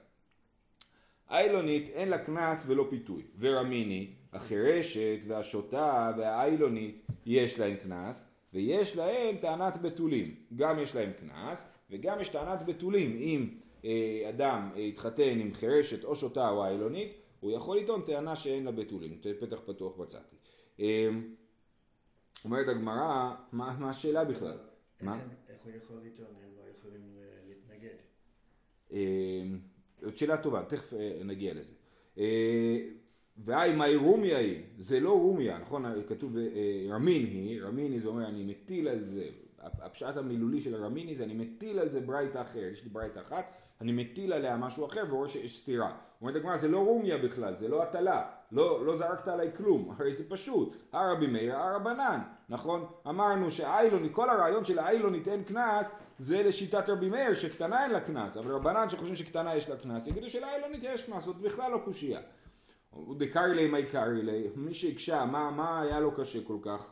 האילונית 1.28 1.86
אין 1.86 2.08
לה 2.08 2.18
קנס 2.18 2.64
ולא 2.66 2.86
פיתוי, 2.90 3.22
ורמיני, 3.38 4.14
החירשת 4.32 5.18
והשוטה 5.26 6.12
והאילונית 6.18 7.06
יש 7.26 7.58
להן 7.58 7.76
קנס, 7.76 8.30
ויש 8.52 8.96
להן 8.96 9.36
טענת 9.36 9.82
בתולים. 9.82 10.34
גם 10.56 10.78
יש 10.78 10.96
להן 10.96 11.12
קנס, 11.12 11.68
וגם 11.90 12.20
יש 12.20 12.28
טענת 12.28 12.66
בתולים. 12.66 13.16
אם 13.16 13.48
אה, 13.84 14.26
אדם 14.28 14.70
אה, 14.76 14.80
התחתן 14.80 15.38
עם 15.40 15.54
חירשת 15.54 16.04
או 16.04 16.16
שוטה 16.16 16.48
או 16.48 16.64
האילונית, 16.64 17.12
הוא 17.40 17.52
יכול 17.52 17.76
לטעון 17.76 18.02
טענה 18.02 18.36
שאין 18.36 18.64
לה 18.64 18.72
בתולים. 18.72 19.20
פתח 19.40 19.60
פתוח 19.66 19.98
מצאתי. 19.98 20.36
אה, 20.80 21.08
אומרת 22.44 22.68
הגמרא, 22.68 23.34
מה, 23.52 23.76
מה 23.78 23.90
השאלה 23.90 24.24
בכלל? 24.24 24.58
מה? 25.02 25.18
איך 25.48 25.58
הוא 25.64 25.72
יכול 25.76 25.96
לטעון? 26.04 26.34
הם 26.44 26.50
לא 26.56 26.62
יכולים 26.78 27.16
להתנגד. 27.48 27.96
זאת 30.02 30.16
שאלה 30.16 30.36
טובה, 30.36 30.62
תכף 30.68 30.92
נגיע 31.24 31.54
לזה. 31.54 31.72
והי 33.44 33.76
מהי 33.76 33.96
רומיה 33.96 34.38
היא, 34.38 34.62
זה 34.78 35.00
לא 35.00 35.12
רומיה, 35.20 35.58
נכון? 35.58 35.84
כתוב 36.08 36.36
רמין 36.90 37.26
היא, 37.26 37.62
רמין 37.62 37.92
היא 37.92 38.00
זה 38.00 38.08
אומר 38.08 38.28
אני 38.28 38.44
מטיל 38.44 38.88
על 38.88 39.04
זה, 39.04 39.28
הפשט 39.58 40.16
המילולי 40.16 40.60
של 40.60 40.74
הרמיני 40.74 41.14
זה 41.14 41.24
אני 41.24 41.34
מטיל 41.34 41.78
על 41.78 41.88
זה 41.88 42.00
ברייתא 42.00 42.42
אחרת, 42.42 42.72
יש 42.72 42.84
לי 42.84 42.90
ברייתא 42.90 43.18
אחת, 43.20 43.44
אני 43.80 43.92
מטיל 43.92 44.32
עליה 44.32 44.56
משהו 44.56 44.86
אחר 44.86 45.04
ורואה 45.10 45.28
שיש 45.28 45.60
סתירה. 45.60 45.98
אומרת 46.24 46.36
הגמרא 46.36 46.56
זה 46.56 46.68
לא 46.68 46.78
רומיה 46.78 47.18
בכלל, 47.18 47.56
זה 47.56 47.68
לא 47.68 47.82
הטלה, 47.82 48.26
לא, 48.52 48.86
לא 48.86 48.96
זרקת 48.96 49.28
עליי 49.28 49.50
כלום, 49.56 49.94
הרי 49.98 50.14
זה 50.14 50.28
פשוט, 50.28 50.76
הרבי 50.92 51.26
מאיר, 51.26 51.56
הרבנן, 51.56 52.20
נכון? 52.48 52.86
אמרנו 53.08 53.50
שהאיילוני, 53.50 54.08
כל 54.12 54.30
הרעיון 54.30 54.64
של 54.64 54.78
האיילונית 54.78 55.28
אין 55.28 55.44
קנס 55.44 55.98
זה 56.18 56.42
לשיטת 56.42 56.88
רבי 56.88 57.08
מאיר 57.08 57.34
שקטנה 57.34 57.82
אין 57.82 57.90
לה 57.90 58.00
קנס, 58.00 58.36
אבל 58.36 58.52
רבנן 58.52 58.88
שחושבים 58.90 59.14
שקטנה 59.14 59.54
יש 59.54 59.68
לה 59.68 59.76
קנס, 59.76 60.06
יגידו 60.06 60.30
שלאיילונית 60.30 60.80
יש 60.82 61.06
קנס, 61.06 61.24
זאת 61.24 61.36
בכלל 61.36 61.72
לא 61.72 61.78
קושייה. 61.84 62.20
דקארי 63.18 63.54
לי 63.54 63.66
מי 63.66 63.86
קארי 63.86 64.22
לי, 64.22 64.48
מי 64.56 64.74
שהקשה, 64.74 65.24
מה, 65.24 65.50
מה 65.50 65.80
היה 65.80 66.00
לו 66.00 66.12
קשה 66.12 66.38
כל 66.44 66.58
כך? 66.62 66.90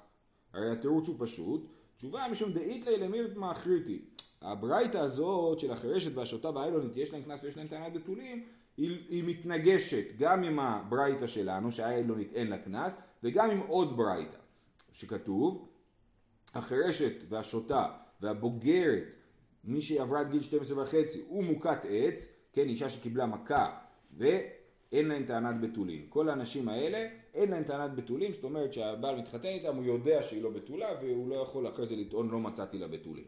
הרי 0.52 0.72
התירוץ 0.72 1.08
הוא 1.08 1.16
פשוט, 1.18 1.66
תשובה 1.96 2.28
משום 2.30 2.52
דאית 2.52 2.86
לי 2.86 2.96
למירת 2.96 3.36
מאחריתי. 3.36 4.04
הברייתא 4.42 4.98
הזאת 4.98 5.60
של 5.60 5.72
החירשת 5.72 6.14
והשוטה 6.14 6.50
והאילונית 6.50 6.96
יש 6.96 7.12
להם 7.12 7.22
קנס 7.22 7.44
ויש 7.44 7.56
להם 7.56 7.66
טענת 7.66 7.92
בתולים 7.92 8.44
היא, 8.76 8.98
היא 9.08 9.24
מתנגשת 9.26 10.04
גם 10.18 10.42
עם 10.42 10.58
הברייתא 10.58 11.26
שלנו 11.26 11.72
שהאילונית 11.72 12.32
אין 12.34 12.50
לה 12.50 12.58
קנס 12.58 13.00
וגם 13.22 13.50
עם 13.50 13.58
עוד 13.58 13.96
ברייתא 13.96 14.38
שכתוב 14.92 15.68
החירשת 16.54 17.14
והשוטה 17.28 17.86
והבוגרת 18.20 19.16
מי 19.64 19.82
שעברה 19.82 20.22
את 20.22 20.30
גיל 20.30 20.42
12 20.42 20.82
וחצי 20.82 21.22
הוא 21.28 21.44
מוכת 21.44 21.86
עץ 21.88 22.28
כן 22.52 22.68
אישה 22.68 22.90
שקיבלה 22.90 23.26
מכה 23.26 23.78
ואין 24.16 25.08
להם 25.08 25.24
טענת 25.24 25.60
בתולים 25.60 26.06
כל 26.08 26.28
האנשים 26.28 26.68
האלה 26.68 27.08
אין 27.34 27.50
להם 27.50 27.64
טענת 27.64 27.94
בתולים 27.94 28.32
זאת 28.32 28.44
אומרת 28.44 28.72
שהבעל 28.72 29.20
מתחתן 29.20 29.48
איתם 29.48 29.76
הוא 29.76 29.84
יודע 29.84 30.22
שהיא 30.22 30.42
לא 30.42 30.50
בתולה 30.50 30.88
והוא 31.02 31.28
לא 31.28 31.34
יכול 31.34 31.68
אחרי 31.68 31.86
זה 31.86 31.96
לטעון 31.96 32.30
לא 32.30 32.40
מצאתי 32.40 32.78
לה 32.78 32.88
בתולים 32.88 33.24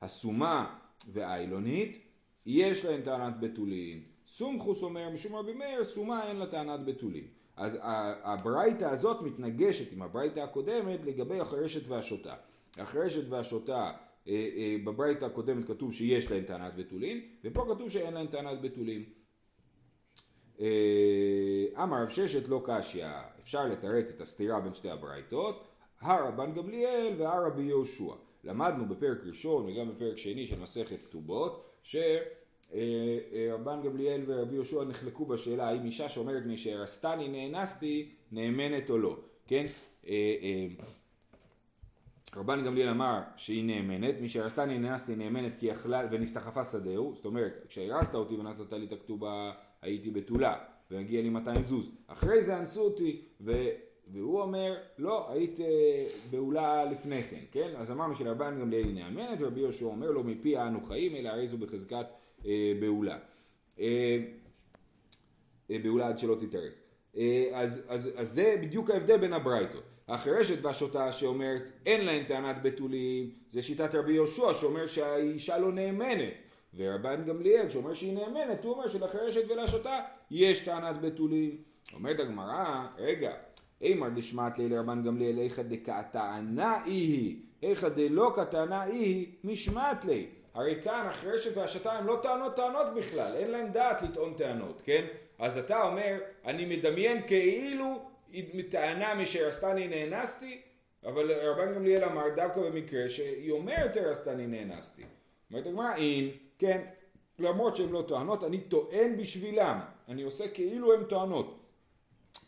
הסומה 0.00 0.78
והאילונית, 1.12 1.98
יש 2.46 2.84
להן 2.84 3.02
טענת 3.02 3.40
בתולים. 3.40 4.02
סומכוס 4.28 4.82
אומר 4.82 5.10
משום 5.10 5.34
רבי 5.34 5.52
מאיר, 5.52 5.84
סומה 5.84 6.28
אין 6.28 6.36
לה 6.36 6.46
טענת 6.46 6.84
בתולים. 6.84 7.26
אז 7.56 7.78
הברייתא 8.22 8.84
הזאת 8.84 9.22
מתנגשת 9.22 9.92
עם 9.92 10.02
הברייתא 10.02 10.40
הקודמת 10.40 11.00
לגבי 11.04 11.40
החרשת 11.40 11.88
והשוטה. 11.88 12.34
החרשת 12.78 13.28
והשוטה 13.28 13.92
אה, 14.28 14.48
אה, 14.56 14.76
בברייתא 14.84 15.24
הקודמת 15.24 15.66
כתוב 15.66 15.92
שיש 15.92 16.30
להן 16.30 16.44
טענת 16.44 16.76
בתולים, 16.76 17.22
ופה 17.44 17.66
כתוב 17.74 17.90
שאין 17.90 18.14
להן 18.14 18.26
טענת 18.26 18.60
בתולים. 18.60 19.04
אה, 20.60 21.82
אמר 21.82 22.02
רב 22.02 22.08
ששת 22.08 22.48
לא 22.48 22.62
קשיא, 22.64 23.06
אפשר 23.42 23.66
לתרץ 23.66 24.10
את 24.10 24.20
הסתירה 24.20 24.60
בין 24.60 24.74
שתי 24.74 24.90
הברייתות, 24.90 25.68
הרבן 26.00 26.54
גמליאל 26.54 27.14
והרבי 27.18 27.62
יהושע. 27.62 28.14
למדנו 28.44 28.88
בפרק 28.88 29.18
ראשון 29.26 29.66
וגם 29.66 29.88
בפרק 29.88 30.18
שני 30.18 30.46
של 30.46 30.60
מסכת 30.60 31.02
כתובות 31.04 31.64
שרבן 32.72 33.82
גמליאל 33.84 34.22
ורבי 34.26 34.54
יהושע 34.54 34.84
נחלקו 34.84 35.26
בשאלה 35.26 35.68
האם 35.68 35.84
אישה 35.84 36.08
שאומרת 36.08 36.42
מי 36.46 36.56
שהרסתני 36.56 37.28
נאנסתי 37.28 38.08
נאמנת 38.32 38.90
או 38.90 38.98
לא, 38.98 39.16
כן? 39.46 39.64
אה, 40.08 40.36
אה, 40.42 40.66
רבן 42.36 42.64
גמליאל 42.64 42.88
אמר 42.88 43.20
שהיא 43.36 43.64
נאמנת, 43.64 44.14
מי 44.20 44.28
שהרסתני 44.28 44.78
נאנסתי 44.78 45.16
נאמנת 45.16 45.52
כי 45.58 45.66
יכלה 45.66 46.02
ונסתחפה 46.10 46.64
שדהו, 46.64 47.12
זאת 47.14 47.24
אומרת 47.24 47.64
כשהרסת 47.68 48.14
אותי 48.14 48.34
ונתת 48.34 48.72
לי 48.72 48.86
את 48.86 48.92
הכתובה 48.92 49.52
הייתי 49.82 50.10
בתולה 50.10 50.56
והגיע 50.90 51.22
לי 51.22 51.28
200 51.28 51.62
זוז, 51.62 51.96
אחרי 52.06 52.42
זה 52.42 52.58
אנסו 52.58 52.80
אותי 52.80 53.22
ו... 53.40 53.52
והוא 54.12 54.42
אומר, 54.42 54.76
לא, 54.98 55.32
היית 55.32 55.60
אה, 55.60 56.04
בעולה 56.30 56.84
לפני 56.84 57.22
כן, 57.22 57.44
כן? 57.52 57.72
אז 57.76 57.90
אמרנו 57.90 58.14
שלרבן 58.14 58.60
גמליאל 58.60 58.84
היא 58.84 58.94
נאמנת, 58.94 59.38
ורבי 59.40 59.60
יהושע 59.60 59.86
אומר 59.86 60.10
לו, 60.10 60.24
מפי 60.24 60.58
אנו 60.58 60.82
חיים, 60.82 61.14
אלא 61.14 61.28
הרי 61.28 61.46
זו 61.46 61.58
בחזקת 61.58 61.96
אה, 61.96 62.04
בעולה. 62.80 63.18
אה, 63.80 64.18
אה, 65.70 65.78
בעולה 65.82 66.08
עד 66.08 66.18
שלא 66.18 66.36
תתארס. 66.40 66.80
אה, 67.16 67.50
אז, 67.54 67.84
אז, 67.88 68.10
אז 68.16 68.28
זה 68.28 68.56
בדיוק 68.62 68.90
ההבדל 68.90 69.16
בין 69.16 69.32
הברייתות. 69.32 69.82
החירשת 70.08 70.64
והשוטה 70.64 71.12
שאומרת 71.12 71.70
אין 71.86 72.04
להן 72.04 72.24
טענת 72.24 72.62
בתולים, 72.62 73.30
זה 73.50 73.62
שיטת 73.62 73.94
רבי 73.94 74.12
יהושע 74.12 74.54
שאומר 74.54 74.86
שהאישה 74.86 75.58
לא 75.58 75.72
נאמנת. 75.72 76.32
ורבן 76.74 77.24
גמליאל 77.24 77.70
שאומר 77.70 77.94
שהיא 77.94 78.12
נאמנת, 78.12 78.64
הוא 78.64 78.72
אומר 78.72 78.88
שלחירשת 78.88 79.50
ולשוטה 79.50 80.00
יש 80.30 80.64
טענת 80.64 81.00
בתולים. 81.00 81.56
אומרת 81.94 82.20
הגמרא, 82.20 82.86
רגע, 82.98 83.32
אימר 83.82 84.08
דשמט 84.08 84.58
לי 84.58 84.68
לרבן 84.68 85.02
גמליאל 85.02 85.38
איכא 85.38 85.62
דקעתענה 85.62 86.84
איהי, 86.86 87.42
איכא 87.62 87.88
דלא 87.88 88.32
קטענה 88.36 88.86
איהי, 88.86 89.26
משמט 89.44 90.04
לי. 90.04 90.26
הרי 90.58 90.82
כאן 90.82 91.06
החרשת 91.10 91.56
והשתה 91.56 91.92
הם 91.92 92.06
לא 92.06 92.18
טענות 92.22 92.56
טענות 92.56 92.86
בכלל, 92.96 93.32
אין 93.36 93.50
להם 93.50 93.72
דעת 93.72 94.02
לטעון 94.02 94.34
טענות, 94.34 94.82
כן? 94.84 95.06
אז 95.38 95.58
אתה 95.58 95.82
אומר, 95.82 96.18
אני 96.44 96.76
מדמיין 96.76 97.26
כאילו 97.26 98.10
טענה 98.70 99.14
משהרסתני 99.14 99.88
נאנסתי, 99.88 100.60
אבל 101.04 101.32
רבן 101.32 101.74
גמליאל 101.74 102.04
אמר 102.04 102.22
דווקא 102.36 102.60
במקרה 102.60 103.08
שהיא 103.08 103.50
אומרת 103.50 103.96
הרסתני 103.96 104.46
נאנסתי. 104.46 105.02
אומרת 105.50 105.66
הגמרא, 105.66 105.94
אין, 105.94 106.30
כן, 106.58 106.84
למרות 107.38 107.76
שהן 107.76 107.88
לא 107.88 108.04
טוענות, 108.08 108.44
אני 108.44 108.60
טוען 108.60 109.16
בשבילם, 109.16 109.80
אני 110.08 110.22
עושה 110.22 110.48
כאילו 110.48 110.94
הן 110.94 111.04
טוענות. 111.04 111.58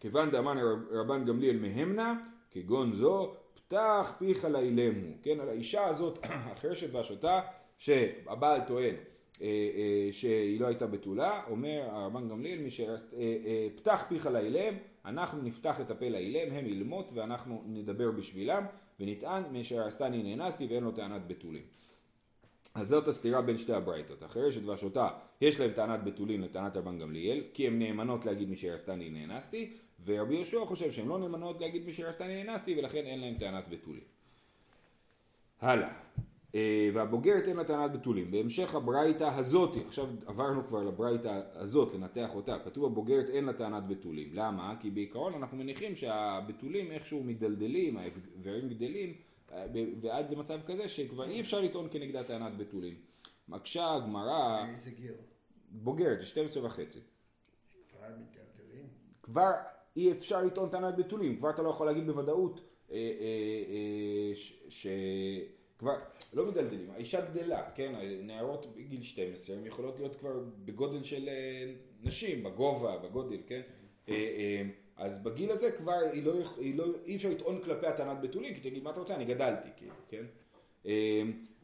כיוון 0.00 0.30
דאמן 0.30 0.58
רבן 0.90 1.24
גמליאל 1.24 1.56
מהמנה, 1.56 2.14
כגון 2.50 2.92
זו, 2.92 3.34
פתח 3.54 4.12
פיך 4.18 4.44
לאילמו, 4.44 5.14
כן, 5.22 5.40
על 5.40 5.48
האישה 5.48 5.86
הזאת, 5.86 6.18
החרשת 6.52 6.94
והשוטה, 6.94 7.40
שהבעל 7.80 8.60
טוען 8.66 8.94
אה, 9.42 9.46
אה, 9.46 10.08
שהיא 10.12 10.60
לא 10.60 10.66
הייתה 10.66 10.86
בתולה, 10.86 11.42
אומר 11.50 11.82
הרבן 11.90 12.28
גמליאל, 12.28 12.58
אה, 13.18 13.66
פתח 13.76 14.04
פיך 14.08 14.26
לאילם, 14.26 14.74
אנחנו 15.04 15.42
נפתח 15.42 15.80
את 15.80 15.90
הפה 15.90 16.08
לאילם, 16.08 16.52
הם 16.52 16.66
אילמות 16.66 17.10
ואנחנו 17.14 17.62
נדבר 17.66 18.10
בשבילם, 18.10 18.64
ונטען 19.00 19.42
מאשר 19.52 19.86
עשתני 19.86 20.36
נאנסתי 20.36 20.66
ואין 20.66 20.84
לו 20.84 20.92
טענת 20.92 21.26
בתולים. 21.26 21.62
אז 22.74 22.88
זאת 22.88 23.08
הסתירה 23.08 23.42
בין 23.42 23.58
שתי 23.58 23.72
הברייתות. 23.72 24.22
החרשת 24.22 24.64
והשוטה 24.64 25.08
יש 25.40 25.60
להם 25.60 25.72
טענת 25.72 26.04
בתולים 26.04 26.40
לטענת 26.40 26.76
רבן 26.76 26.98
גמליאל, 26.98 27.42
כי 27.54 27.66
הן 27.66 27.78
נאמנות 27.78 28.26
להגיד 28.26 28.50
משאר 28.50 28.74
עשתני 28.74 29.10
נאנסתי, 29.10 29.72
ורבי 30.04 30.34
יהושע 30.34 30.64
חושב 30.64 30.90
שהן 30.90 31.08
לא 31.08 31.18
נאמנות 31.18 31.60
להגיד 31.60 31.86
משאר 31.88 32.08
עשתני 32.08 32.44
נאנסתי, 32.44 32.78
ולכן 32.78 33.06
אין 33.06 33.20
להם 33.20 33.34
טענת 33.38 33.68
בתולים. 33.68 34.04
הלאה. 35.60 35.92
אה, 36.54 36.90
והבוגרת 36.94 37.48
אין 37.48 37.56
לה 37.56 37.64
טענת 37.64 37.92
בתולים. 37.92 38.30
בהמשך 38.30 38.74
הברייתא 38.74 39.24
הזאתי, 39.24 39.80
עכשיו 39.86 40.06
עברנו 40.26 40.66
כבר 40.66 40.82
לברייתא 40.82 41.40
הזאת, 41.54 41.94
לנתח 41.94 42.34
אותה, 42.34 42.58
כתוב 42.64 42.84
הבוגרת 42.84 43.28
אין 43.28 43.44
לה 43.44 43.52
טענת 43.52 43.88
בתולים. 43.88 44.30
למה? 44.32 44.74
כי 44.80 44.90
בעיקרון 44.90 45.34
אנחנו 45.34 45.56
מניחים 45.56 45.96
שהבתולים 45.96 46.90
איכשהו 46.90 47.22
מדלדלים, 47.24 47.96
האיברים 47.96 48.68
גדלים, 48.68 49.14
אה, 49.52 49.66
ועד 50.00 50.30
למצב 50.30 50.58
כזה 50.66 50.88
שכבר 50.88 51.30
אי 51.30 51.40
אפשר 51.40 51.60
לטעון 51.60 51.88
כנגדה 51.90 52.24
טענת 52.24 52.56
בתולים. 52.56 52.94
מקשה 53.48 53.94
הגמרא... 53.94 54.64
איזה 54.64 54.90
גיל? 54.90 55.12
בוגרת, 55.70 56.22
12 56.22 56.66
וחצי. 56.66 56.98
כבר 57.90 58.06
מדלדלים? 58.08 58.86
כבר 59.22 59.50
אי 59.96 60.12
אפשר 60.12 60.42
לטעון 60.42 60.68
טענת 60.68 60.96
בתולים, 60.96 61.36
כבר 61.36 61.50
אתה 61.50 61.62
לא 61.62 61.68
יכול 61.68 61.86
להגיד 61.86 62.06
בוודאות 62.06 62.60
אה, 62.92 62.96
ש... 64.68 64.86
כבר 65.80 65.94
לא 66.32 66.46
מדלדלים, 66.46 66.90
האישה 66.90 67.20
גדלה, 67.20 67.62
כן, 67.74 67.94
נערות 68.22 68.76
בגיל 68.76 69.02
12 69.02 69.56
הן 69.56 69.66
יכולות 69.66 69.98
להיות 69.98 70.16
כבר 70.16 70.40
בגודל 70.64 71.02
של 71.02 71.28
אה, 71.28 71.72
נשים, 72.02 72.42
בגובה, 72.44 72.98
בגודל, 72.98 73.36
כן, 73.46 73.60
אה, 74.08 74.14
אה, 74.14 74.62
אז 74.96 75.22
בגיל 75.22 75.50
הזה 75.50 75.72
כבר 75.72 75.98
היא 76.12 76.24
לא, 76.24 76.32
היא 76.58 76.78
לא, 76.78 76.84
אי 77.06 77.16
אפשר 77.16 77.28
לטעון 77.28 77.60
כלפי 77.62 77.86
הטענת 77.86 78.20
בתולים, 78.20 78.54
כי 78.54 78.60
תגיד 78.60 78.82
מה 78.82 78.90
אתה 78.90 79.00
רוצה, 79.00 79.14
אני 79.14 79.24
גדלתי, 79.24 79.68
כאילו, 79.76 79.94
כן. 80.08 80.24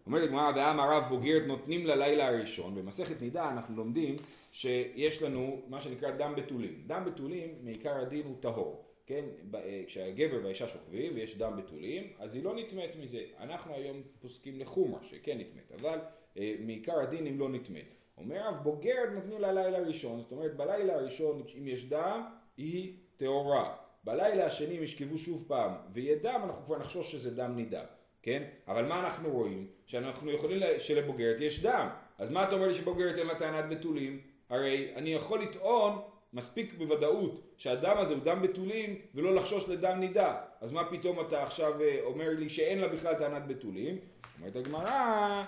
אומרת 0.07 0.23
הגמרא, 0.23 0.53
ועם 0.57 0.81
הרב 0.81 1.05
בוגרת 1.09 1.43
נותנים 1.47 1.87
ללילה 1.87 2.29
הראשון, 2.29 2.75
במסכת 2.75 3.23
נידה 3.23 3.51
אנחנו 3.51 3.77
לומדים 3.77 4.17
שיש 4.53 5.23
לנו 5.23 5.63
מה 5.69 5.81
שנקרא 5.81 6.11
דם 6.11 6.33
בתולים. 6.37 6.83
דם 6.87 7.03
בתולים 7.07 7.55
מעיקר 7.63 8.01
הדין 8.01 8.23
הוא 8.27 8.37
טהור. 8.41 8.86
כן, 9.07 9.25
אה, 9.55 9.83
כשהגבר 9.87 10.41
והאישה 10.43 10.69
שוכבים 10.69 11.15
ויש 11.15 11.39
דם 11.39 11.57
בתולים, 11.57 12.13
אז 12.19 12.35
היא 12.35 12.45
לא 12.45 12.55
נטמאת 12.57 12.97
מזה. 13.01 13.25
אנחנו 13.39 13.75
היום 13.75 14.03
פוסקים 14.21 14.61
לחומרה 14.61 15.03
שכן 15.03 15.39
נטמאת, 15.39 15.73
אבל 15.81 15.99
אה, 16.37 16.55
מעיקר 16.61 17.01
הדין 17.01 17.27
אם 17.27 17.39
לא 17.39 17.49
נטמאת. 17.49 17.95
אומר 18.19 18.49
אב 18.49 18.55
בוגרת 18.63 19.09
נתנו 19.17 19.39
לה 19.39 19.53
לילה 19.53 19.79
ראשון, 19.79 20.21
זאת 20.21 20.33
אומרת 20.33 20.57
בלילה 20.57 20.95
הראשון 20.95 21.43
אם 21.59 21.69
יש 21.69 21.85
דם 21.85 22.25
היא 22.57 22.93
טהורה. 23.17 23.77
בלילה 24.05 24.47
השני 24.47 24.79
אם 24.79 24.83
ישכבו 24.83 25.19
שוב 25.19 25.45
פעם 25.49 25.73
ויהיה 25.93 26.17
דם 26.17 26.41
אנחנו 26.45 26.67
כבר 26.67 26.79
נחשוש 26.79 27.13
שזה 27.13 27.37
דם 27.37 27.57
נידה, 27.57 27.85
כן? 28.23 28.43
אבל 28.69 28.85
מה 28.85 29.01
אנחנו 29.01 29.31
רואים? 29.31 29.67
שאנחנו 29.87 30.31
יכולים, 30.31 30.63
שלבוגרת 30.79 31.41
יש 31.41 31.63
דם. 31.63 31.89
אז 32.19 32.31
מה 32.31 32.45
אתה 32.45 32.55
אומר 32.55 32.67
לי 32.67 32.75
שבוגרת 32.75 33.19
אין 33.19 33.27
לה 33.27 33.35
טענת 33.35 33.79
בתולים? 33.79 34.21
הרי 34.49 34.93
אני 34.97 35.15
יכול 35.15 35.43
לטעון 35.43 35.99
מספיק 36.37 36.75
בוודאות 36.79 37.41
שהדם 37.57 37.99
הזה 37.99 38.15
הוא 38.15 38.23
דם 38.25 38.43
בתולים 38.43 38.95
ולא 39.15 39.35
לחשוש 39.35 39.69
לדם 39.69 40.01
נידה. 40.01 40.37
אז 40.61 40.73
מה 40.73 40.91
פתאום 40.91 41.21
אתה 41.21 41.43
עכשיו 41.43 41.83
אה, 41.83 41.99
אומר 42.03 42.31
לי 42.39 42.49
שאין 42.49 42.79
לה 42.79 42.89
בכלל 42.89 43.15
טענת 43.15 43.47
בתולים? 43.47 43.99
אומרת 44.39 44.57
הגמרא, 44.57 45.45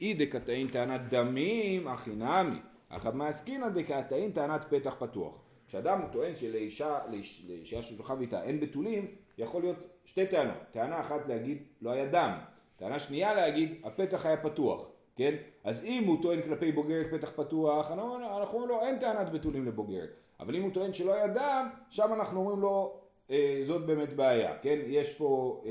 אי 0.00 0.14
דקתאין 0.14 0.68
טענת 0.68 1.00
דמים, 1.08 1.88
אחי 1.88 2.10
נמי. 2.10 2.58
אך 2.88 3.06
מעסקינא 3.06 3.68
דקתאין 3.68 4.32
טענת 4.32 4.64
פתח 4.64 4.94
פתוח. 4.98 5.34
כשאדם 5.68 6.00
הוא 6.00 6.08
טוען 6.12 6.34
שלאישה 6.34 6.98
לאיש, 7.10 7.44
לאישה 7.48 7.82
ששוכב 7.82 8.20
איתה 8.20 8.42
אין 8.42 8.60
בתולים, 8.60 9.06
יכול 9.38 9.62
להיות 9.62 9.76
שתי 10.04 10.26
טענות. 10.26 10.56
טענה 10.70 11.00
אחת 11.00 11.28
להגיד 11.28 11.62
לא 11.82 11.90
היה 11.90 12.06
דם. 12.06 12.38
טענה 12.76 12.98
שנייה 12.98 13.34
להגיד 13.34 13.74
הפתח 13.84 14.26
היה 14.26 14.36
פתוח. 14.36 14.86
כן? 15.18 15.34
אז 15.64 15.84
אם 15.84 16.04
הוא 16.04 16.22
טוען 16.22 16.42
כלפי 16.42 16.72
בוגרת 16.72 17.06
פתח 17.10 17.30
פתוח, 17.36 17.90
אנחנו 17.90 18.52
אומרים 18.52 18.68
לו 18.68 18.80
אין 18.80 18.98
טענת 18.98 19.32
בתולים 19.32 19.66
לבוגרת. 19.66 20.10
אבל 20.40 20.56
אם 20.56 20.62
הוא 20.62 20.70
טוען 20.74 20.92
שלא 20.92 21.14
היה 21.14 21.28
דם, 21.28 21.68
שם 21.90 22.10
אנחנו 22.14 22.40
אומרים 22.40 22.60
לו 22.60 23.00
אה, 23.30 23.60
זאת 23.64 23.86
באמת 23.86 24.12
בעיה, 24.12 24.58
כן? 24.62 24.78
יש 24.86 25.14
פה, 25.14 25.62
אה, 25.66 25.70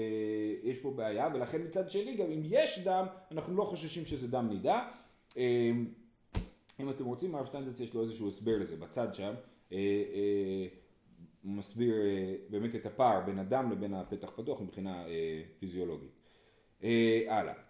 יש 0.63 0.79
פה 0.79 0.91
בעיה, 0.91 1.29
ולכן 1.33 1.61
מצד 1.61 1.89
שני 1.89 2.15
גם 2.15 2.31
אם 2.31 2.41
יש 2.43 2.79
דם, 2.79 3.05
אנחנו 3.31 3.55
לא 3.57 3.63
חוששים 3.63 4.05
שזה 4.05 4.27
דם 4.27 4.47
נידה. 4.49 4.87
אה, 5.37 5.71
אם 6.79 6.89
אתם 6.89 7.05
רוצים, 7.05 7.35
הרב 7.35 7.45
שטיינזץ 7.45 7.79
יש 7.79 7.93
לו 7.93 8.01
איזשהו 8.01 8.27
הסבר 8.27 8.57
לזה 8.57 8.75
בצד 8.75 9.15
שם. 9.15 9.33
אה, 9.71 9.77
אה, 10.13 10.67
הוא 11.43 11.51
מסביר 11.53 11.95
אה, 11.95 12.35
באמת 12.49 12.75
את 12.75 12.85
הפער 12.85 13.21
בין 13.25 13.39
הדם 13.39 13.71
לבין 13.71 13.93
הפתח 13.93 14.31
פתוח 14.35 14.61
מבחינה 14.61 15.07
אה, 15.07 15.41
פיזיולוגית. 15.59 16.11
אה, 16.83 17.23
הלאה. 17.27 17.66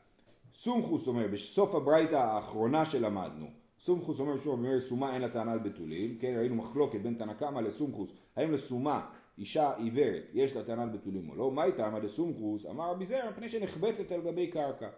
סומכוס 0.58 1.08
אומר, 1.08 1.28
בסוף 1.28 1.76
הברייתא 1.76 2.16
האחרונה 2.16 2.86
שלמדנו, 2.86 3.48
סומכוס 3.80 4.20
אומר 4.20 4.38
שוב, 4.38 4.54
אומר 4.54 4.80
סומה 4.80 5.14
אין 5.14 5.22
לה 5.22 5.30
טענה 5.30 5.52
על 5.52 5.60
בתולים, 5.60 6.18
כן, 6.18 6.36
ראינו 6.38 6.56
מחלוקת 6.56 7.00
בין 7.02 7.14
תנא 7.14 7.34
קמא 7.34 7.60
לסומכוס, 7.60 8.14
האם 8.36 8.52
לסומה, 8.52 9.10
אישה 9.38 9.76
עיוורת, 9.76 10.24
יש 10.34 10.56
לה 10.56 10.64
טענה 10.64 10.84
על 10.84 10.90
בתולים 10.90 11.30
או 11.30 11.36
לא, 11.36 11.52
מה 11.52 11.64
היא 11.64 11.74
טענה 11.74 12.00
לסומכוס? 12.00 12.66
אמר 12.66 12.92
רבי 12.92 13.06
זרע, 13.06 13.30
מפני 13.30 13.50
שנחבטת 13.50 14.12
על 14.12 14.22
גבי 14.22 14.48
קרקע. 14.48 14.90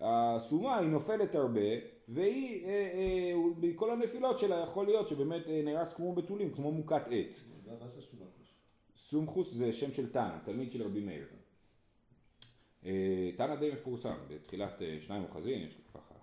הסומה 0.00 0.78
היא 0.78 0.88
נופלת 0.88 1.34
הרבה, 1.34 1.70
והיא, 2.08 2.66
אה, 2.66 2.70
אה, 2.70 3.34
בכל 3.60 3.90
הנפילות 3.90 4.38
שלה 4.38 4.56
יכול 4.56 4.86
להיות 4.86 5.08
שבאמת 5.08 5.48
אה, 5.48 5.62
נהרס 5.64 5.92
כמו 5.92 6.14
בתולים, 6.14 6.52
כמו 6.52 6.72
מוכת 6.72 7.02
עץ. 7.10 7.48
מה 7.66 7.88
זה 7.94 8.00
סומכוס? 8.00 8.54
סומכוס 8.96 9.52
זה 9.52 9.72
שם 9.72 9.92
של 9.92 10.12
תנא, 10.12 10.38
תלמיד 10.44 10.72
של 10.72 10.82
רבי 10.82 11.00
מאיר. 11.00 11.37
אה, 12.86 13.30
תנא 13.36 13.54
די 13.54 13.70
מפורסם, 13.70 14.14
בתחילת 14.28 14.82
אה, 14.82 14.96
שניים 15.00 15.22
אוחזין, 15.22 15.62
יש 15.62 15.76
לו 15.78 16.00
ככה 16.00 16.14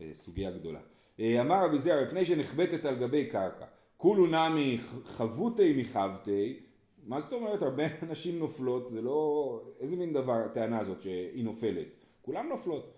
אה, 0.00 0.10
סוגיה 0.14 0.50
גדולה. 0.50 0.80
אמר 1.20 1.64
רבי 1.64 1.78
זרע, 1.78 2.04
מפני 2.04 2.24
שנחבטת 2.24 2.84
על 2.84 2.96
גבי 2.96 3.26
קרקע, 3.26 3.66
כולו 3.96 4.26
נמי 4.26 4.78
חבותי 5.04 5.82
מחבתי, 5.82 6.60
מה 7.06 7.20
זאת 7.20 7.32
אומרת? 7.32 7.62
הרבה 7.62 7.82
נשים 8.10 8.38
נופלות, 8.38 8.88
זה 8.88 9.02
לא, 9.02 9.60
איזה 9.80 9.96
מין 9.96 10.12
דבר 10.12 10.32
הטענה 10.32 10.78
הזאת 10.78 11.02
שהיא 11.02 11.44
נופלת, 11.44 11.86
כולם 12.22 12.48
נופלות, 12.48 12.94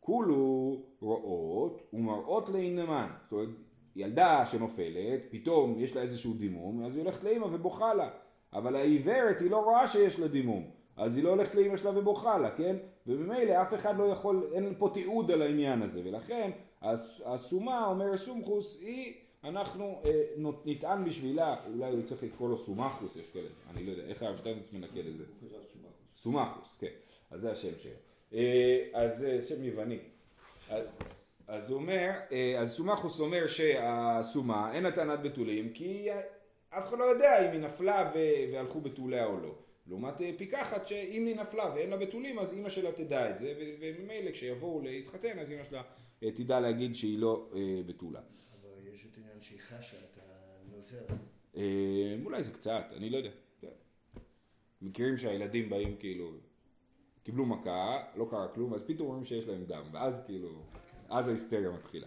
כולו 0.00 0.82
רואות 1.00 1.82
ומראות 1.92 2.48
לאינמן, 2.48 3.08
זאת 3.22 3.32
אומרת 3.32 3.48
ילדה 3.96 4.46
שנופלת, 4.46 5.24
פתאום 5.30 5.78
יש 5.78 5.96
לה 5.96 6.02
איזשהו 6.02 6.34
דימום, 6.34 6.84
אז 6.84 6.96
היא 6.96 7.04
הולכת 7.04 7.24
לאימא 7.24 7.44
ובוכה 7.44 7.94
לה, 7.94 8.10
אבל 8.52 8.76
העיוורת 8.76 9.40
היא 9.40 9.50
לא 9.50 9.56
רואה 9.56 9.88
שיש 9.88 10.20
לה 10.20 10.28
דימום, 10.28 10.70
אז 10.96 11.16
היא 11.16 11.24
לא 11.24 11.30
הולכת 11.30 11.54
לאמא 11.54 11.76
שלה 11.76 11.98
ובוכה 11.98 12.38
לה, 12.38 12.50
כן? 12.50 12.76
וממילא 13.06 13.62
אף 13.62 13.74
אחד 13.74 13.96
לא 13.98 14.04
יכול, 14.04 14.50
אין 14.54 14.74
פה 14.78 14.90
תיעוד 14.94 15.30
על 15.30 15.42
העניין 15.42 15.82
הזה, 15.82 16.00
ולכן 16.04 16.50
הסומה, 17.26 17.86
אומר 17.86 18.16
סומכוס, 18.16 18.78
היא, 18.80 19.14
אנחנו 19.44 20.02
אה, 20.04 20.22
נטען 20.64 21.04
בשבילה, 21.04 21.56
אולי 21.72 21.92
הוא 21.92 22.02
צריך 22.02 22.22
לקרוא 22.22 22.48
לו 22.48 22.58
סומכוס, 22.58 23.16
יש 23.16 23.30
כאלה, 23.30 23.48
אני 23.70 23.86
לא 23.86 23.90
יודע, 23.90 24.02
איך 24.02 24.22
הרב 24.22 24.36
שטיינץ 24.36 24.72
מנקד 24.72 25.06
את 25.06 25.16
זה? 25.18 25.24
סומכוס, 26.16 26.76
כן, 26.80 26.86
אז 27.30 27.40
זה 27.40 27.52
השם 27.52 27.78
שלו. 27.78 27.92
אה, 28.34 28.84
אז 28.92 29.18
זה 29.18 29.42
שם 29.48 29.64
יווני. 29.64 29.98
אז, 30.70 30.86
אז 31.48 31.70
הוא 31.70 31.80
אומר, 31.80 32.10
אה, 32.32 32.60
אז 32.60 32.72
סומכוס 32.72 33.20
אומר 33.20 33.46
שהסומה 33.46 34.74
אין 34.74 34.82
לה 34.82 34.92
טענת 34.92 35.22
בתולים, 35.22 35.72
כי 35.72 36.08
אף 36.70 36.88
אחד 36.88 36.98
לא 36.98 37.04
יודע 37.04 37.46
אם 37.46 37.52
היא 37.52 37.60
נפלה 37.60 38.12
והלכו 38.52 38.80
בתוליה 38.80 39.26
או 39.26 39.40
לא. 39.40 39.54
לעומת 39.86 40.20
אה, 40.20 40.30
פיקחת 40.36 40.86
שאם 40.86 41.26
היא 41.26 41.36
נפלה 41.36 41.72
ואין 41.74 41.90
לה 41.90 41.96
בתולים 41.96 42.38
אז 42.38 42.52
אימא 42.52 42.68
שלה 42.68 42.92
תדע 42.92 43.30
את 43.30 43.38
זה 43.38 43.54
וממילא 43.80 44.30
כשיבואו 44.30 44.80
להתחתן 44.82 45.38
אז 45.38 45.50
אימא 45.50 45.64
שלה 45.64 45.82
אה, 46.22 46.30
תדע 46.30 46.60
להגיד 46.60 46.94
שהיא 46.94 47.18
לא 47.18 47.50
אה, 47.54 47.80
בתולה. 47.86 48.20
אבל 48.60 48.88
יש 48.94 49.06
את 49.06 49.16
העניין 49.18 49.42
שהיא 49.42 49.60
חשה 49.60 49.96
את 49.96 50.18
הנוזר. 50.18 51.06
אולי 52.24 52.44
זה 52.44 52.52
קצת, 52.52 52.84
אני 52.96 53.10
לא 53.10 53.16
יודע. 53.16 53.30
כן. 53.60 53.68
מכירים 54.82 55.16
שהילדים 55.16 55.70
באים 55.70 55.96
כאילו, 55.96 56.32
קיבלו 57.22 57.46
מכה, 57.46 58.04
לא 58.16 58.26
קרה 58.30 58.48
כלום, 58.48 58.74
אז 58.74 58.82
פתאום 58.86 59.08
רואים 59.08 59.24
שיש 59.24 59.48
להם 59.48 59.64
דם, 59.64 59.84
ואז 59.92 60.22
כאילו, 60.26 60.62
אז 61.08 61.28
ההיסטריה 61.28 61.70
מתחילה. 61.70 62.06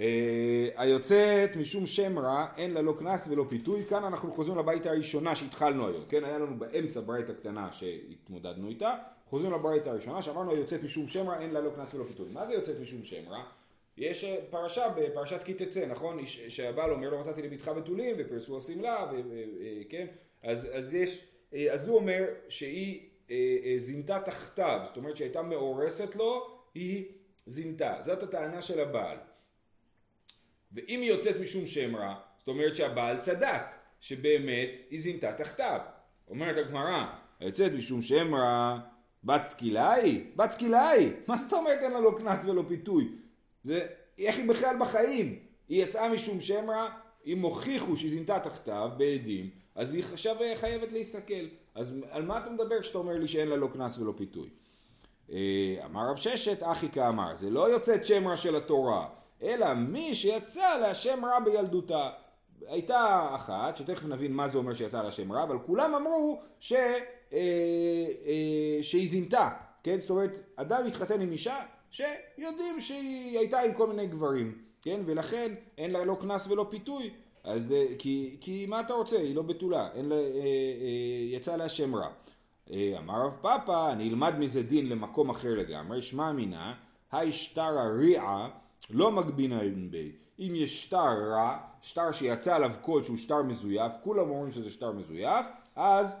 אה, 0.00 0.68
היוצאת 0.76 1.56
משום 1.56 1.86
שם 1.86 2.18
רע 2.18 2.46
אין 2.56 2.74
לה 2.74 2.82
לא 2.82 2.94
קנס 2.98 3.28
ולא 3.28 3.44
פיתוי. 3.48 3.84
כאן 3.84 4.04
אנחנו 4.04 4.32
חוזרים 4.32 4.58
לבית 4.58 4.86
הראשונה 4.86 5.36
שהתחלנו 5.36 5.88
היום 5.88 6.04
כן? 6.08 6.24
היה 6.24 6.38
לנו 6.38 6.58
באמצע 6.58 7.00
ברית 7.00 7.30
הקטנה 7.30 7.72
שהתמודדנו 7.72 8.68
איתה. 8.68 8.94
חוזרים 9.30 9.52
לברית 9.52 9.86
הראשונה 9.86 10.22
שאמרנו 10.22 10.50
היוצאת 10.50 10.82
משום 10.82 11.08
שם 11.08 11.28
רע 11.28 11.40
אין 11.40 11.50
לה 11.50 11.60
לא 11.60 11.70
קנס 11.76 11.94
ולא 11.94 12.04
פיתוי. 12.04 12.26
מה 12.32 12.46
זה 12.46 12.54
יוצאת 12.54 12.80
משום 12.80 13.02
שם 13.02 13.28
רע? 13.28 13.42
יש 13.96 14.24
אה, 14.24 14.36
פרשה 14.50 14.88
בפרשת 14.96 15.40
כי 15.44 15.54
תצא 15.54 15.86
נכון? 15.86 16.26
שהבעל 16.26 16.90
אומר 16.90 17.10
לא 17.10 17.20
מצאתי 17.20 17.42
לביתך 17.42 17.68
בתולים 17.76 18.16
ופרסו 18.18 18.58
השמלה 18.58 19.12
וכן 19.12 20.06
אז, 20.42 20.68
אז 20.72 20.94
יש 20.94 21.26
אז 21.72 21.88
הוא 21.88 21.96
אומר 21.96 22.24
שהיא 22.48 23.08
אה, 23.30 23.56
אה, 23.64 23.74
זינתה 23.78 24.20
תחתיו, 24.26 24.80
זאת 24.84 24.96
אומרת 24.96 25.16
שהייתה 25.16 25.42
מאורסת 25.42 26.16
לו, 26.16 26.46
היא 26.74 27.04
זינתה. 27.46 27.96
זאת 28.00 28.22
הטענה 28.22 28.62
של 28.62 28.80
הבעל. 28.80 29.16
ואם 30.72 31.00
היא 31.00 31.10
יוצאת 31.10 31.36
משום 31.40 31.66
שם 31.66 31.96
רע, 31.96 32.14
זאת 32.38 32.48
אומרת 32.48 32.74
שהבעל 32.74 33.18
צדק, 33.18 33.62
שבאמת 34.00 34.68
היא 34.90 35.00
זינתה 35.00 35.32
תחתיו. 35.32 35.80
אומרת 36.28 36.66
הגמרא, 36.66 37.06
היוצאת 37.40 37.72
משום 37.72 38.02
שם 38.02 38.34
רע, 38.34 38.78
בת 39.24 39.44
סקילה 39.44 39.92
היא? 39.92 40.24
בת 40.36 40.50
סקילה 40.50 40.88
היא! 40.88 41.10
מה 41.26 41.38
זאת 41.38 41.52
אומרת 41.52 41.78
אין 41.82 41.92
לה 41.92 42.00
לא 42.00 42.14
קנס 42.18 42.44
ולא 42.44 42.64
פיתוי? 42.68 43.08
זה, 43.62 43.86
איך 44.18 44.36
היא 44.36 44.48
בכלל 44.48 44.76
בחיים? 44.80 45.38
היא 45.68 45.84
יצאה 45.84 46.08
משום 46.08 46.40
שם 46.40 46.70
רע, 46.70 46.88
אם 47.26 47.40
הוכיחו 47.40 47.96
שהיא 47.96 48.10
זינתה 48.10 48.40
תחתיו 48.40 48.90
בעדים, 48.96 49.50
אז 49.74 49.94
היא 49.94 50.04
עכשיו 50.12 50.36
חייבת 50.56 50.92
להיסכל. 50.92 51.44
אז 51.74 51.94
על 52.10 52.22
מה 52.22 52.38
אתה 52.38 52.50
מדבר 52.50 52.80
כשאתה 52.80 52.98
אומר 52.98 53.18
לי 53.18 53.28
שאין 53.28 53.48
לה 53.48 53.56
לא 53.56 53.68
קנס 53.72 53.98
ולא 53.98 54.12
פיתוי? 54.16 54.48
אה, 55.32 55.76
אמר 55.84 56.10
רב 56.10 56.16
ששת, 56.16 56.62
אחי 56.62 56.88
כאמר, 56.88 57.36
זה 57.36 57.50
לא 57.50 57.70
יוצאת 57.70 58.06
שם 58.06 58.28
רע 58.28 58.36
של 58.36 58.56
התורה, 58.56 59.08
אלא 59.42 59.74
מי 59.74 60.14
שיצא 60.14 60.78
להשם 60.80 61.24
רע 61.24 61.40
בילדותה. 61.40 62.10
הייתה 62.66 63.28
אחת, 63.34 63.76
שתכף 63.76 64.06
נבין 64.06 64.32
מה 64.32 64.48
זה 64.48 64.58
אומר 64.58 64.74
שיצא 64.74 65.02
להשם 65.02 65.32
רע, 65.32 65.42
אבל 65.42 65.58
כולם 65.58 65.94
אמרו 65.94 66.40
ש, 66.60 66.72
אה, 66.72 66.98
אה, 67.32 68.82
שהיא 68.82 69.08
זינתה, 69.08 69.48
כן? 69.82 70.00
זאת 70.00 70.10
אומרת, 70.10 70.38
אדם 70.56 70.86
התחתן 70.86 71.20
עם 71.20 71.32
אישה 71.32 71.56
שיודעים 71.90 72.80
שהיא 72.80 73.38
הייתה 73.38 73.60
עם 73.60 73.74
כל 73.74 73.86
מיני 73.86 74.06
גברים, 74.06 74.58
כן? 74.82 75.00
ולכן 75.06 75.54
אין 75.78 75.90
לה 75.90 76.04
לא 76.04 76.16
קנס 76.20 76.46
ולא 76.46 76.66
פיתוי, 76.70 77.10
אז, 77.44 77.72
אה, 77.72 77.86
כי, 77.98 78.36
כי 78.40 78.66
מה 78.66 78.80
אתה 78.80 78.94
רוצה? 78.94 79.18
היא 79.18 79.36
לא 79.36 79.42
בתולה, 79.42 79.88
אין 79.94 80.08
לה, 80.08 80.16
יצא 81.32 81.56
לה 81.56 81.68
שם 81.68 81.94
רע. 81.94 82.08
אמר 82.98 83.26
רב 83.26 83.36
פאפא, 83.40 83.92
אני 83.92 84.08
אלמד 84.08 84.38
מזה 84.38 84.62
דין 84.62 84.88
למקום 84.88 85.30
אחר 85.30 85.54
לגמרי, 85.54 86.02
שמע 86.02 86.32
מינה, 86.32 86.74
היי 87.12 87.32
שטר 87.32 87.78
הריעה 87.78 88.48
לא 88.90 89.12
מגבינה 89.12 89.60
עם 89.62 89.90
בי. 89.90 90.12
אם 90.38 90.52
יש 90.54 90.82
שטר 90.82 91.30
רע, 91.30 91.58
שטר 91.82 92.12
שיצא 92.12 92.56
עליו 92.56 92.72
קוד 92.80 93.04
שהוא 93.04 93.16
שטר 93.16 93.42
מזויף, 93.42 93.92
כולם 94.02 94.30
אומרים 94.30 94.52
שזה 94.52 94.70
שטר 94.70 94.92
מזויף, 94.92 95.46
אז 95.76 96.14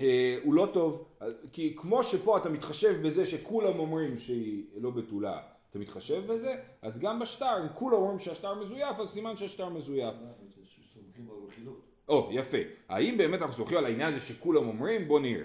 אה, 0.00 0.38
הוא 0.42 0.54
לא 0.54 0.68
טוב, 0.72 1.08
כי 1.52 1.74
כמו 1.76 2.04
שפה 2.04 2.36
אתה 2.36 2.48
מתחשב 2.48 3.06
בזה 3.06 3.26
שכולם 3.26 3.78
אומרים 3.78 4.18
שהיא 4.18 4.64
לא 4.76 4.90
בתולה, 4.90 5.38
אתה 5.70 5.78
מתחשב 5.78 6.32
בזה, 6.32 6.56
אז 6.82 6.98
גם 6.98 7.18
בשטר, 7.18 7.62
אם 7.62 7.68
כולם 7.74 7.96
אומרים 7.96 8.18
שהשטר 8.18 8.54
מזויף, 8.54 9.00
אז 9.00 9.08
סימן 9.08 9.36
שהשטר 9.36 9.68
מזויף. 9.68 10.14
או, 12.08 12.28
יפה. 12.32 12.58
האם 12.88 13.18
באמת 13.18 13.42
אנחנו 13.42 13.54
סומכים 13.54 13.78
על 13.78 13.84
העניין 13.84 14.14
הזה 14.14 14.26
שכולם 14.26 14.68
אומרים? 14.68 15.08
בוא 15.08 15.20
נראה. 15.20 15.44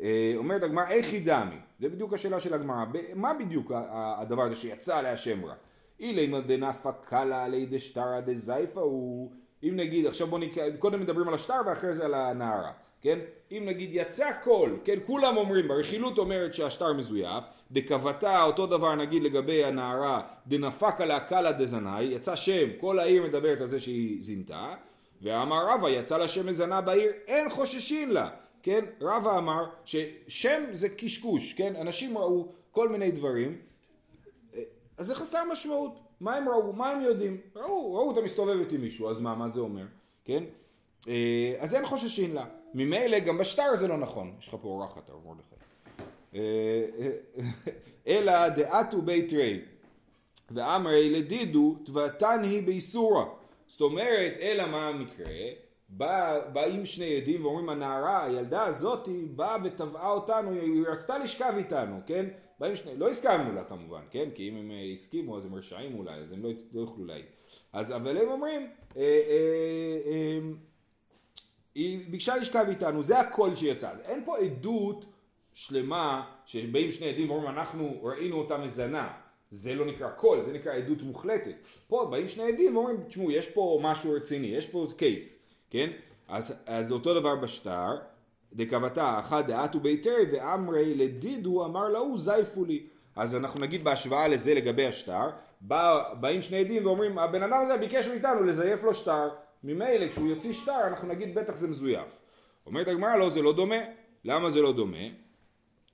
אה, 0.00 0.32
אומרת 0.36 0.62
הגמרא, 0.62 0.86
איך 0.88 1.12
היא 1.12 1.26
דמי? 1.26 1.56
זה 1.80 1.88
בדיוק 1.88 2.12
השאלה 2.12 2.40
של 2.40 2.54
הגמרא. 2.54 2.84
מה 3.14 3.34
בדיוק 3.34 3.72
הדבר 3.92 4.42
הזה 4.42 4.56
שיצא 4.56 4.98
עליה 4.98 5.16
שם 5.16 5.44
רע? 5.44 5.54
אילי 6.00 6.40
דנפא 6.46 6.90
קלה 7.04 7.44
עלי 7.44 7.66
דשטרא 7.66 8.20
דזייפא 8.20 8.80
הוא... 8.80 9.30
אם 9.62 9.72
נגיד, 9.76 10.06
עכשיו 10.06 10.26
בוא 10.26 10.38
נקרא, 10.38 10.64
קודם 10.78 11.00
מדברים 11.00 11.28
על 11.28 11.34
השטר 11.34 11.60
ואחרי 11.66 11.94
זה 11.94 12.04
על 12.04 12.14
הנערה. 12.14 12.72
כן? 13.04 13.18
אם 13.52 13.62
נגיד 13.66 13.90
יצא 13.92 14.30
קול, 14.42 14.78
כן? 14.84 14.98
כולם 15.06 15.36
אומרים, 15.36 15.68
ברכילות 15.68 16.18
אומרת 16.18 16.54
שהשטר 16.54 16.92
מזויף, 16.92 17.44
דקבתה 17.70 18.42
אותו 18.42 18.66
דבר 18.66 18.94
נגיד 18.94 19.22
לגבי 19.22 19.64
הנערה, 19.64 20.22
דנפקה 20.46 21.04
לה 21.04 21.20
קלה 21.20 21.52
דזנאי, 21.52 22.04
יצא 22.04 22.36
שם, 22.36 22.68
כל 22.80 22.98
העיר 22.98 23.22
מדברת 23.22 23.60
על 23.60 23.68
זה 23.68 23.80
שהיא 23.80 24.22
זינתה, 24.22 24.74
ואמר 25.22 25.66
רבא 25.68 25.88
יצא 25.88 26.18
לה 26.18 26.28
שם 26.28 26.46
מזנה 26.46 26.80
בעיר, 26.80 27.12
אין 27.26 27.50
חוששין 27.50 28.10
לה, 28.10 28.28
כן? 28.64 28.84
רבא 29.00 29.38
אמר 29.38 29.66
ששם 29.84 30.62
זה 30.72 30.88
קשקוש, 30.88 31.52
כן? 31.52 31.76
אנשים 31.76 32.18
ראו 32.18 32.48
כל 32.70 32.88
מיני 32.88 33.10
דברים, 33.10 33.58
אז 34.98 35.06
זה 35.06 35.14
חסר 35.14 35.38
משמעות, 35.52 35.98
מה 36.20 36.36
הם 36.36 36.48
ראו? 36.48 36.72
מה 36.72 36.90
הם 36.90 37.00
יודעים? 37.00 37.40
ראו, 37.56 37.94
ראו 37.94 38.08
אותה 38.08 38.20
מסתובבת 38.20 38.72
עם 38.72 38.80
מישהו, 38.80 39.10
אז 39.10 39.20
מה, 39.20 39.34
מה 39.34 39.48
זה 39.48 39.60
אומר? 39.60 39.84
כן? 40.24 40.44
אה, 41.08 41.54
אז 41.58 41.74
אין 41.74 41.86
חוששין 41.86 42.34
לה. 42.34 42.44
ממילא 42.74 43.18
גם 43.18 43.38
בשטר 43.38 43.76
זה 43.76 43.88
לא 43.88 43.96
נכון. 43.96 44.34
יש 44.40 44.48
לך 44.48 44.56
פה 44.62 44.68
אורחת, 44.68 45.08
הרב 45.08 45.26
מרדכי. 45.26 45.54
אה, 46.34 46.40
אה, 46.98 47.10
אלא 48.06 48.48
דעתו 48.48 49.02
בית 49.02 49.32
רי 49.32 49.60
ואמרי 50.50 51.10
לדידו 51.10 51.76
תבתן 51.84 52.40
היא 52.42 52.66
באיסורה. 52.66 53.24
זאת 53.66 53.80
אומרת, 53.80 54.32
אלא 54.40 54.66
מה 54.66 54.88
המקרה? 54.88 55.26
בא, 55.88 56.38
באים 56.52 56.86
שני 56.86 57.16
עדים 57.16 57.44
ואומרים 57.44 57.68
הנערה, 57.68 58.24
הילדה 58.24 58.64
הזאתי 58.64 59.26
באה 59.30 59.56
ותבעה 59.64 60.10
אותנו, 60.10 60.52
היא 60.52 60.84
רצתה 60.86 61.18
לשכב 61.18 61.52
איתנו, 61.56 62.00
כן? 62.06 62.26
באים 62.58 62.76
שני, 62.76 62.96
לא 62.96 63.08
הסכמנו 63.08 63.54
לה 63.54 63.64
כמובן, 63.64 64.02
כן? 64.10 64.28
כי 64.34 64.48
אם 64.48 64.56
הם 64.56 64.70
הסכימו 64.94 65.36
אז 65.36 65.46
הם 65.46 65.54
רשעים 65.54 65.98
אולי, 65.98 66.14
אז 66.14 66.32
הם 66.32 66.42
לא, 66.42 66.50
לא 66.72 66.80
יוכלו 66.80 67.04
להעיד. 67.04 67.24
אז 67.72 67.92
אבל 67.92 68.16
הם 68.16 68.28
אומרים, 68.28 68.70
אה, 68.96 69.02
אה, 69.02 70.10
אה, 70.10 70.38
היא 71.74 72.10
ביקשה 72.10 72.36
לשכב 72.36 72.64
איתנו, 72.68 73.02
זה 73.02 73.20
הקול 73.20 73.56
שיצא. 73.56 73.90
אין 74.04 74.24
פה 74.24 74.38
עדות 74.38 75.06
שלמה 75.54 76.30
שבאים 76.46 76.92
שני 76.92 77.08
עדים 77.08 77.30
ואומרים 77.30 77.50
אנחנו 77.50 78.00
ראינו 78.02 78.36
אותה 78.36 78.58
מזנה. 78.58 79.12
זה 79.50 79.74
לא 79.74 79.86
נקרא 79.86 80.10
קול, 80.10 80.44
זה 80.44 80.52
נקרא 80.52 80.72
עדות 80.72 81.02
מוחלטת. 81.02 81.54
פה 81.88 82.08
באים 82.10 82.28
שני 82.28 82.52
עדים 82.52 82.76
ואומרים, 82.76 82.96
תשמעו, 83.08 83.30
יש 83.30 83.48
פה 83.50 83.80
משהו 83.82 84.12
רציני, 84.12 84.46
יש 84.46 84.66
פה 84.66 84.86
קייס, 84.96 85.43
כן? 85.74 85.90
אז, 86.28 86.54
אז 86.66 86.92
אותו 86.92 87.20
דבר 87.20 87.36
בשטר, 87.36 87.96
דקבתה 88.52 89.18
אחת 89.18 89.46
דעתו 89.46 89.80
ביתרי 89.80 90.24
ואמרי 90.32 90.94
לדידו 90.94 91.64
אמר 91.64 91.88
להוא 91.88 92.18
זייפו 92.18 92.64
לי. 92.64 92.86
אז 93.16 93.36
אנחנו 93.36 93.60
נגיד 93.60 93.84
בהשוואה 93.84 94.28
לזה 94.28 94.54
לגבי 94.54 94.86
השטר, 94.86 95.30
בא, 95.60 96.14
באים 96.20 96.42
שני 96.42 96.56
עדים 96.56 96.86
ואומרים 96.86 97.18
הבן 97.18 97.42
אדם 97.42 97.60
הזה 97.62 97.76
ביקש 97.76 98.06
מאיתנו 98.06 98.42
לזייף 98.42 98.82
לו 98.82 98.94
שטר. 98.94 99.28
ממילא 99.64 100.08
כשהוא 100.08 100.28
יוציא 100.28 100.52
שטר 100.52 100.86
אנחנו 100.86 101.08
נגיד 101.08 101.34
בטח 101.34 101.56
זה 101.56 101.68
מזויף. 101.68 102.22
אומרת 102.66 102.88
הגמרא 102.88 103.16
לא 103.16 103.30
זה 103.30 103.42
לא 103.42 103.52
דומה. 103.52 103.78
למה 104.24 104.50
זה 104.50 104.62
לא 104.62 104.72
דומה? 104.72 105.06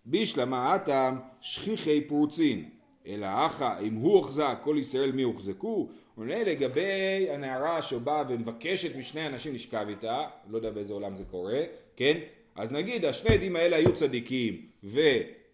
בישלמה 0.04 0.74
הטעם 0.74 1.20
שכיחי 1.40 2.00
פרוצין. 2.00 2.70
אלא 3.10 3.26
אחא 3.46 3.80
אם 3.82 3.94
הוא 3.94 4.14
הוחזק 4.14 4.58
כל 4.62 4.76
ישראל 4.78 5.12
מי 5.12 5.22
הוחזקו? 5.22 5.88
עונה 6.16 6.44
לגבי 6.44 7.26
הנערה 7.30 7.82
שבאה 7.82 8.24
ומבקשת 8.28 8.96
משני 8.96 9.26
אנשים 9.26 9.54
לשכב 9.54 9.86
איתה, 9.88 10.24
לא 10.50 10.56
יודע 10.56 10.70
באיזה 10.70 10.94
עולם 10.94 11.16
זה 11.16 11.24
קורה, 11.30 11.60
כן? 11.96 12.18
אז 12.56 12.72
נגיד 12.72 13.04
השני 13.04 13.34
עדים 13.34 13.56
האלה 13.56 13.76
היו 13.76 13.94
צדיקים 13.94 14.66
ו... 14.84 15.00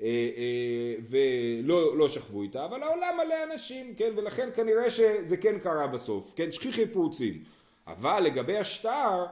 אה, 0.00 0.06
אה, 0.36 0.94
ולא 1.10 1.98
לא 1.98 2.08
שכבו 2.08 2.42
איתה, 2.42 2.64
אבל 2.64 2.82
העולם 2.82 3.14
מלא 3.16 3.52
אנשים, 3.52 3.94
כן, 3.94 4.12
ולכן 4.16 4.48
כנראה 4.56 4.90
שזה 4.90 5.36
כן 5.36 5.58
קרה 5.58 5.86
בסוף, 5.86 6.32
כן, 6.36 6.52
שכיחי 6.52 6.86
פרוצים. 6.86 7.44
אבל 7.86 8.20
לגבי 8.20 8.56
השטר, 8.56 9.26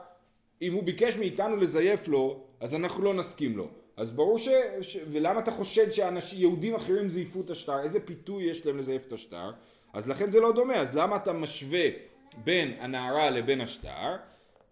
אם 0.63 0.73
הוא 0.73 0.83
ביקש 0.83 1.17
מאיתנו 1.17 1.57
לזייף 1.57 2.09
לו, 2.09 2.41
אז 2.61 2.75
אנחנו 2.75 3.05
לא 3.05 3.15
נסכים 3.15 3.57
לו. 3.57 3.69
אז 3.97 4.11
ברור 4.11 4.39
ש... 4.39 4.49
ש... 4.81 4.99
ולמה 5.11 5.41
אתה 5.41 5.51
חושד 5.51 5.87
שיהודים 6.21 6.75
אחרים 6.75 7.09
זייפו 7.09 7.41
את 7.41 7.51
השטר? 7.51 7.83
איזה 7.83 8.01
פיתוי 8.01 8.45
יש 8.45 8.67
להם 8.67 8.79
לזייף 8.79 9.07
את 9.07 9.13
השטר? 9.13 9.51
אז 9.93 10.09
לכן 10.09 10.31
זה 10.31 10.41
לא 10.41 10.53
דומה. 10.53 10.77
אז 10.77 10.95
למה 10.95 11.17
אתה 11.17 11.33
משווה 11.33 11.89
בין 12.45 12.75
הנערה 12.81 13.31
לבין 13.31 13.61
השטר? 13.61 14.17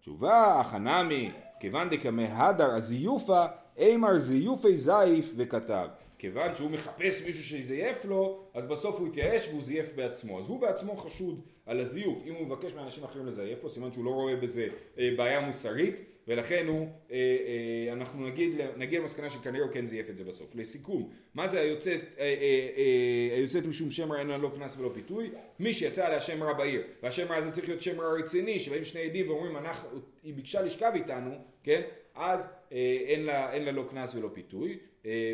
תשובה, 0.01 0.59
החנמי, 0.59 1.31
כיוון 1.59 1.89
דקמא 1.89 2.21
הדר 2.21 2.71
הזיופה, 2.71 3.45
אימר 3.77 4.19
זיופי 4.19 4.77
זייף 4.77 5.33
וכתב. 5.37 5.87
כיוון 6.17 6.55
שהוא 6.55 6.71
מחפש 6.71 7.25
מישהו 7.25 7.43
שיזייף 7.43 8.05
לו, 8.05 8.43
אז 8.53 8.65
בסוף 8.65 8.99
הוא 8.99 9.07
התייאש 9.07 9.47
והוא 9.47 9.61
זייף 9.61 9.95
בעצמו. 9.95 10.39
אז 10.39 10.47
הוא 10.47 10.59
בעצמו 10.59 10.97
חשוד 10.97 11.41
על 11.65 11.79
הזיוף. 11.79 12.23
אם 12.25 12.33
הוא 12.33 12.47
מבקש 12.47 12.73
מאנשים 12.73 13.03
אחרים 13.03 13.25
לזייף 13.25 13.63
לו, 13.63 13.69
סימן 13.69 13.91
שהוא 13.91 14.05
לא 14.05 14.09
רואה 14.09 14.35
בזה 14.35 14.67
אה, 14.99 15.09
בעיה 15.17 15.47
מוסרית, 15.47 16.01
ולכן 16.27 16.67
הוא, 16.67 16.87
אה, 17.11 17.17
אה, 17.17 17.93
אנחנו 17.93 18.27
נגיד, 18.27 18.51
נגיע 18.77 18.99
למסקנה 18.99 19.29
שכנראה 19.29 19.65
הוא 19.65 19.73
כן 19.73 19.85
זייף 19.85 20.09
את 20.09 20.17
זה 20.17 20.23
בסוף. 20.23 20.55
לסיכום, 20.55 21.09
מה 21.33 21.47
זה 21.47 21.59
היוצאת, 21.59 22.01
אה, 22.01 22.23
אה, 22.23 22.69
אה, 22.77 23.37
היוצאת 23.37 23.65
משום 23.65 23.91
שם 23.91 24.11
רע 24.11 24.19
אין 24.19 24.27
לה 24.27 24.37
לא 24.37 24.51
קנס 24.55 24.77
ולא 24.77 24.91
פיתוי? 24.93 25.31
מי 25.59 25.73
שיצא 25.73 26.05
עליה 26.05 26.21
שם 26.21 26.43
רע 26.43 26.53
בעיר, 26.53 26.81
והשם 27.03 27.27
רע 27.31 27.35
הזה 27.35 27.51
צריך 27.51 27.67
להיות 27.67 27.81
שם 27.81 28.01
רע 28.01 28.13
רציני, 28.13 28.59
שבאים 28.59 28.85
שני 28.85 29.01
עדים 29.01 29.29
ואומרים, 29.29 29.57
אנחנו, 29.57 29.89
היא 30.23 30.33
ביקשה 30.33 30.61
לשכב 30.61 30.91
איתנו, 30.95 31.31
כן? 31.63 31.81
אז 32.15 32.47
אה, 32.71 32.97
אין 33.07 33.23
לה, 33.25 33.53
אין 33.53 33.65
לה 33.65 33.71
לא 33.71 33.85
קנס 33.89 34.15
ולא 34.15 34.29
פיתוי. 34.33 34.77
אה, 35.05 35.33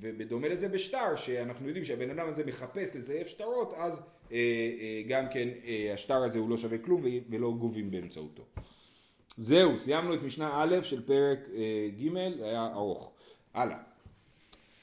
ובדומה 0.00 0.48
לזה 0.48 0.68
בשטר, 0.68 1.16
שאנחנו 1.16 1.66
יודעים 1.66 1.84
שהבן 1.84 2.10
אדם 2.10 2.28
הזה 2.28 2.46
מחפש 2.46 2.96
לזייף 2.96 3.28
שטרות, 3.28 3.74
אז 3.76 4.00
אה, 4.32 4.36
אה, 4.80 5.02
גם 5.08 5.24
כן 5.32 5.48
אה, 5.64 5.90
השטר 5.94 6.24
הזה 6.24 6.38
הוא 6.38 6.50
לא 6.50 6.56
שווה 6.56 6.78
כלום 6.78 7.02
ולא 7.30 7.52
גובים 7.58 7.90
באמצעותו. 7.90 8.44
זהו, 9.36 9.78
סיימנו 9.78 10.14
את 10.14 10.22
משנה 10.22 10.62
א' 10.62 10.82
של 10.82 11.06
פרק 11.06 11.38
אה, 11.54 11.88
ג', 12.00 12.16
היה 12.42 12.68
ארוך. 12.74 13.12
הלאה. 13.54 13.76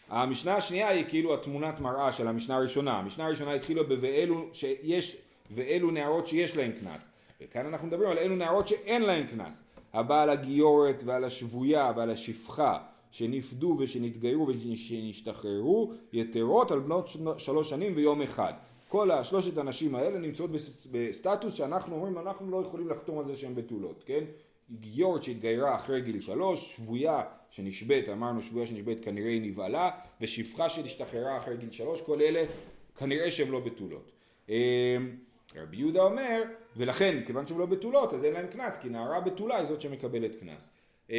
המשנה 0.10 0.56
השנייה 0.56 0.89
היא 0.89 1.06
כאילו 1.10 1.34
התמונת 1.34 1.80
מראה 1.80 2.12
של 2.12 2.28
המשנה 2.28 2.56
הראשונה. 2.56 2.92
המשנה 2.92 3.26
הראשונה 3.26 3.54
התחילה 3.54 3.84
ב"ואלו 3.84 4.50
שיש, 4.54 5.18
ואלו 5.52 5.92
נערות 5.92 6.28
שיש 6.28 6.58
להן 6.58 6.72
קנס". 6.72 7.08
וכאן 7.42 7.66
אנחנו 7.66 7.88
מדברים 7.88 8.10
על 8.10 8.18
אלו 8.18 8.36
נערות 8.36 8.68
שאין 8.68 9.02
להן 9.02 9.28
קנס. 9.28 9.63
הבא 9.94 10.22
על 10.22 10.30
הגיורת 10.30 11.04
ועל 11.06 11.24
השבויה 11.24 11.92
ועל 11.96 12.12
השפחה 12.12 12.78
שנפדו 13.12 13.78
ושנתגיירו 13.80 14.48
ושנשתחררו 14.48 15.92
יתרות 16.13 16.72
על 16.72 16.80
בנות 16.80 17.10
שלוש 17.38 17.70
שנים 17.70 17.94
ויום 17.96 18.22
אחד. 18.22 18.54
כל 18.93 19.12
השלושת 19.12 19.58
הנשים 19.58 19.95
האלה 19.95 20.19
נמצאות 20.19 20.49
בסטטוס 20.91 21.53
שאנחנו 21.53 21.95
אומרים 21.95 22.17
אנחנו 22.17 22.51
לא 22.51 22.62
יכולים 22.62 22.89
לחתום 22.89 23.19
על 23.19 23.25
זה 23.25 23.36
שהן 23.36 23.56
בתולות, 23.56 24.03
כן? 24.06 24.23
גיורת 24.71 25.23
שהתגיירה 25.23 25.75
אחרי 25.75 26.01
גיל 26.01 26.21
שלוש, 26.21 26.75
שבויה 26.75 27.23
שנשבית, 27.49 28.10
אמרנו 28.10 28.41
שבויה 28.41 28.67
שנשבית 28.67 29.06
כנראה 29.06 29.29
היא 29.29 29.41
נבהלה, 29.41 29.91
ושפחה 30.21 30.69
שהשתחררה 30.69 31.38
אחרי 31.38 31.58
גיל 31.58 31.71
שלוש, 31.71 32.01
כל 32.01 32.21
אלה 32.21 32.45
כנראה 32.97 33.32
שהן 33.32 33.51
לא 33.51 33.60
בתולות. 33.60 34.12
אמ, 34.49 34.56
רבי 35.56 35.77
יהודה 35.77 36.01
אומר, 36.01 36.43
ולכן 36.77 37.23
כיוון 37.25 37.47
שהן 37.47 37.58
לא 37.58 37.65
בתולות 37.65 38.13
אז 38.13 38.25
אין 38.25 38.34
להן 38.34 38.47
קנס, 38.47 38.77
כי 38.77 38.89
נערה 38.89 39.19
בתולה 39.19 39.58
היא 39.58 39.65
זאת 39.65 39.82
שמקבלת 39.82 40.32
קנס. 40.39 40.69
אמ, 41.10 41.15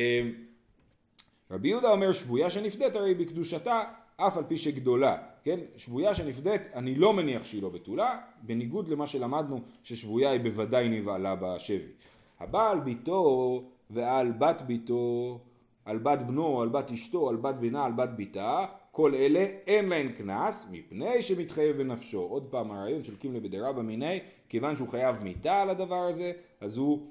רבי 1.50 1.68
יהודה 1.68 1.90
אומר 1.90 2.12
שבויה 2.12 2.50
שנפדית 2.50 2.94
הרי 2.94 3.14
בקדושתה 3.14 3.82
אף 4.16 4.36
על 4.36 4.44
פי 4.48 4.56
שגדולה, 4.56 5.16
כן? 5.44 5.58
שבויה 5.76 6.14
שנפדית 6.14 6.62
אני 6.74 6.94
לא 6.94 7.12
מניח 7.12 7.44
שהיא 7.44 7.62
לא 7.62 7.68
בתולה, 7.68 8.18
בניגוד 8.42 8.88
למה 8.88 9.06
שלמדנו 9.06 9.60
ששבויה 9.82 10.30
היא 10.30 10.40
בוודאי 10.40 10.88
נבהלה 10.88 11.34
בשבי. 11.34 11.92
הבעל 12.40 12.80
ביתו 12.80 13.62
ועל 13.90 14.32
בת 14.32 14.62
ביתו, 14.62 15.38
על 15.84 15.98
בת 15.98 16.22
בנו, 16.22 16.62
על 16.62 16.68
בת 16.68 16.90
אשתו, 16.90 17.28
על 17.28 17.36
בת 17.36 17.54
בנה, 17.54 17.84
על 17.84 17.92
בת 17.92 18.08
ביתה, 18.08 18.66
כל 18.90 19.14
אלה 19.14 19.46
אין 19.66 19.88
להן 19.88 20.12
קנס 20.12 20.66
מפני 20.70 21.22
שמתחייב 21.22 21.76
בנפשו. 21.76 22.20
עוד 22.20 22.46
פעם 22.50 22.70
הרעיון 22.70 23.04
של 23.04 23.16
קימלה 23.16 23.40
בדרבא 23.40 23.82
מיני, 23.82 24.20
כיוון 24.48 24.76
שהוא 24.76 24.88
חייב 24.88 25.22
מיתה 25.22 25.62
על 25.62 25.70
הדבר 25.70 26.02
הזה, 26.10 26.32
אז 26.60 26.76
הוא 26.76 27.06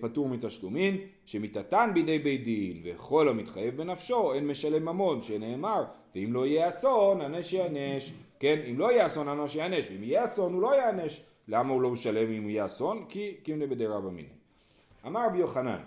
פטור 0.00 0.28
מתשלומין, 0.28 0.96
שמיתתן 1.26 1.90
בידי 1.94 2.18
בית 2.18 2.44
דין, 2.44 2.82
וכל 2.84 3.28
המתחייב 3.28 3.76
בנפשו 3.76 4.32
אין 4.32 4.46
משלם 4.46 4.88
ממון, 4.88 5.22
שנאמר, 5.22 5.84
ואם 6.14 6.32
לא 6.32 6.46
יהיה 6.46 6.68
אסון, 6.68 7.20
הנש 7.20 7.52
יענש. 7.52 8.12
כן, 8.40 8.60
אם 8.70 8.78
לא 8.78 8.92
יהיה 8.92 9.06
אסון, 9.06 9.28
הנש 9.28 9.54
יענש, 9.54 9.84
ואם 9.90 10.04
יהיה 10.04 10.24
אסון, 10.24 10.52
הוא 10.52 10.62
לא 10.62 10.74
יענש. 10.74 11.22
למה 11.48 11.72
הוא 11.72 11.82
לא 11.82 11.90
משלם 11.90 12.32
אם 12.32 12.48
יהיה 12.48 12.66
אסון? 12.66 13.04
כי 13.08 13.34
קימלה 13.42 13.66
בדרבא 13.66 14.10
מיני. 14.10 14.28
אמר 15.06 15.26
רבי 15.26 15.38
יוחנן, 15.38 15.80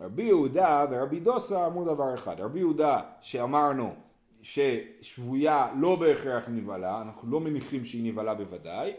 רבי 0.00 0.22
יהודה 0.22 0.86
ורבי 0.90 1.20
דוסה 1.20 1.66
אמרו 1.66 1.84
דבר 1.84 2.14
אחד. 2.14 2.40
רבי 2.40 2.58
יהודה 2.58 3.00
שאמרנו 3.20 3.94
ששבויה 4.42 5.68
לא 5.78 5.96
בהכרח 5.96 6.48
נבהלה, 6.48 7.02
אנחנו 7.02 7.30
לא 7.30 7.40
מניחים 7.40 7.84
שהיא 7.84 8.12
נבהלה 8.12 8.34
בוודאי, 8.34 8.92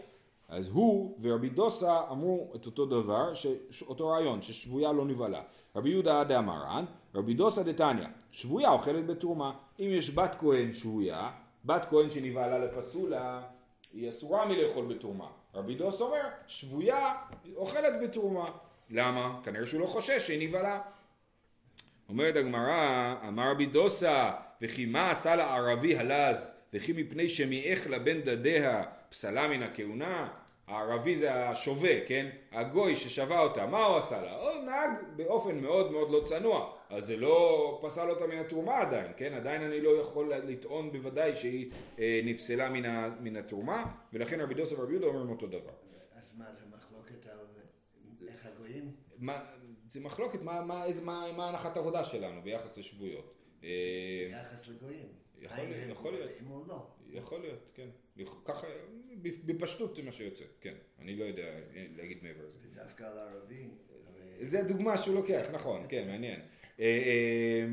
אז 0.51 0.67
הוא 0.67 1.17
ורבי 1.21 1.49
דוסה 1.49 2.01
אמרו 2.11 2.53
את 2.55 2.65
אותו 2.65 2.85
דבר, 2.85 3.33
ש... 3.33 3.47
אותו 3.81 4.07
רעיון, 4.07 4.41
ששבויה 4.41 4.91
לא 4.91 5.05
נבהלה. 5.05 5.41
רבי 5.75 5.89
יהודה 5.89 6.23
דאמרן, 6.23 6.85
רבי 7.15 7.33
דוסה 7.33 7.63
דתניא, 7.63 8.07
שבויה 8.31 8.71
אוכלת 8.71 9.05
בתרומה. 9.07 9.51
אם 9.79 9.87
יש 9.89 10.15
בת 10.15 10.35
כהן 10.39 10.73
שבויה, 10.73 11.31
בת 11.65 11.85
כהן 11.89 12.11
שנבהלה 12.11 12.59
לפסולה, 12.59 13.41
היא 13.93 14.09
אסורה 14.09 14.45
מלאכול 14.45 14.85
בתרומה. 14.85 15.27
רבי 15.53 15.75
דוס 15.75 16.01
אומר, 16.01 16.21
שבויה 16.47 17.15
אוכלת 17.55 17.93
בתרומה. 18.03 18.45
למה? 18.89 19.39
כנראה 19.43 19.65
שהוא 19.65 19.81
לא 19.81 19.87
חושש 19.87 20.27
שהיא 20.27 20.47
נבהלה. 20.47 20.81
אומרת 22.09 22.35
הגמרא, 22.35 23.15
אמר 23.27 23.51
רבי 23.51 23.65
דוסה, 23.65 24.31
וכי 24.61 24.85
מה 24.85 25.11
עשה 25.11 25.35
לערבי 25.35 25.97
הלז, 25.97 26.51
וכי 26.73 26.93
מפני 26.93 27.29
שמיעך 27.29 27.87
לבן 27.87 28.21
דדיה 28.21 28.83
פסלה 29.09 29.47
מן 29.47 29.63
הכהונה? 29.63 30.40
הערבי 30.71 31.15
זה 31.15 31.49
השווה, 31.49 32.07
כן? 32.07 32.29
הגוי 32.51 32.95
ששווה 32.95 33.39
אותה, 33.39 33.65
מה 33.65 33.86
הוא 33.86 33.97
עשה 33.97 34.21
לה? 34.21 34.36
הוא 34.36 34.63
נהג 34.65 34.89
באופן 35.15 35.60
מאוד 35.60 35.91
מאוד 35.91 36.12
לא 36.12 36.21
צנוע, 36.25 36.73
אז 36.89 37.05
זה 37.05 37.17
לא 37.17 37.79
פסל 37.84 38.10
אותה 38.10 38.27
מן 38.27 38.38
התרומה 38.38 38.77
עדיין, 38.79 39.12
כן? 39.17 39.34
עדיין 39.34 39.62
אני 39.62 39.81
לא 39.81 39.89
יכול 39.89 40.34
לטעון 40.34 40.91
בוודאי 40.91 41.36
שהיא 41.36 41.71
אה, 41.99 42.21
נפסלה 42.23 42.69
מן, 42.69 42.86
ה, 42.86 43.10
מן 43.19 43.36
התרומה, 43.36 43.86
ולכן 44.13 44.41
רבי 44.41 44.53
דוסף 44.53 44.79
ורבי 44.79 44.91
יהודה 44.93 45.07
אומרים 45.07 45.29
אותו 45.29 45.47
דבר. 45.47 45.73
אז 46.15 46.31
מה 46.38 46.45
זה 46.45 46.77
מחלוקת 46.77 47.25
על 47.25 47.38
איך 48.27 48.45
הגויים? 48.45 48.91
מה, 49.17 49.39
זה 49.89 49.99
מחלוקת, 49.99 50.41
מה, 50.41 50.62
מה, 50.62 50.86
איזה, 50.86 51.01
מה, 51.05 51.25
מה 51.38 51.49
הנחת 51.49 51.77
העבודה 51.77 52.03
שלנו 52.03 52.41
ביחס 52.41 52.77
לשבויות. 52.77 53.34
אה, 53.63 53.69
ביחס 54.29 54.67
לגויים. 54.67 55.07
יכול, 55.41 55.65
יכול 55.89 56.13
להיות. 56.13 56.29
אם 56.41 56.45
הוא 56.45 56.67
לא. 56.67 56.88
יכול 57.10 57.41
להיות, 57.41 57.69
כן. 57.73 57.89
ככה, 58.45 58.67
בפשטות 59.21 59.95
זה 59.95 60.03
מה 60.03 60.12
שיוצא, 60.12 60.43
כן. 60.62 60.73
אני 60.99 61.15
לא 61.15 61.23
יודע 61.23 61.51
להגיד 61.97 62.17
מעבר 62.23 62.45
לזה. 62.45 62.57
זה 62.73 62.84
דווקא 62.84 63.03
על 63.03 63.17
הערבי. 63.19 63.67
זה 64.41 64.63
דוגמה 64.63 64.97
שהוא 64.97 65.15
לוקח, 65.15 65.41
נכון, 65.53 65.81
כן, 65.89 66.07
מעניין. 66.07 66.39
אה, 66.79 67.65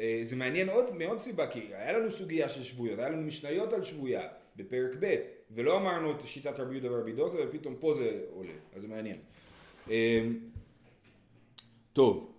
אה, 0.00 0.20
זה 0.22 0.36
מעניין 0.36 0.68
עוד 0.68 0.94
מעוד 0.94 1.18
סיבה, 1.18 1.46
כי 1.46 1.60
היה 1.60 1.98
לנו 1.98 2.10
סוגיה 2.10 2.48
של 2.48 2.62
שבויות, 2.62 2.98
היה 2.98 3.08
לנו 3.08 3.22
משניות 3.22 3.72
על 3.72 3.84
שבויה 3.84 4.28
בפרק 4.56 4.90
ב', 5.00 5.16
ולא 5.50 5.76
אמרנו 5.76 6.10
את 6.10 6.26
שיטת 6.26 6.60
רבי 6.60 6.74
יהודה 6.74 6.92
ורבי 6.92 7.12
דוסה, 7.12 7.38
ופתאום 7.48 7.76
פה 7.80 7.94
זה 7.94 8.24
עולה, 8.30 8.52
אז 8.74 8.82
זה 8.82 8.88
מעניין. 8.88 9.18
טוב, 11.92 12.35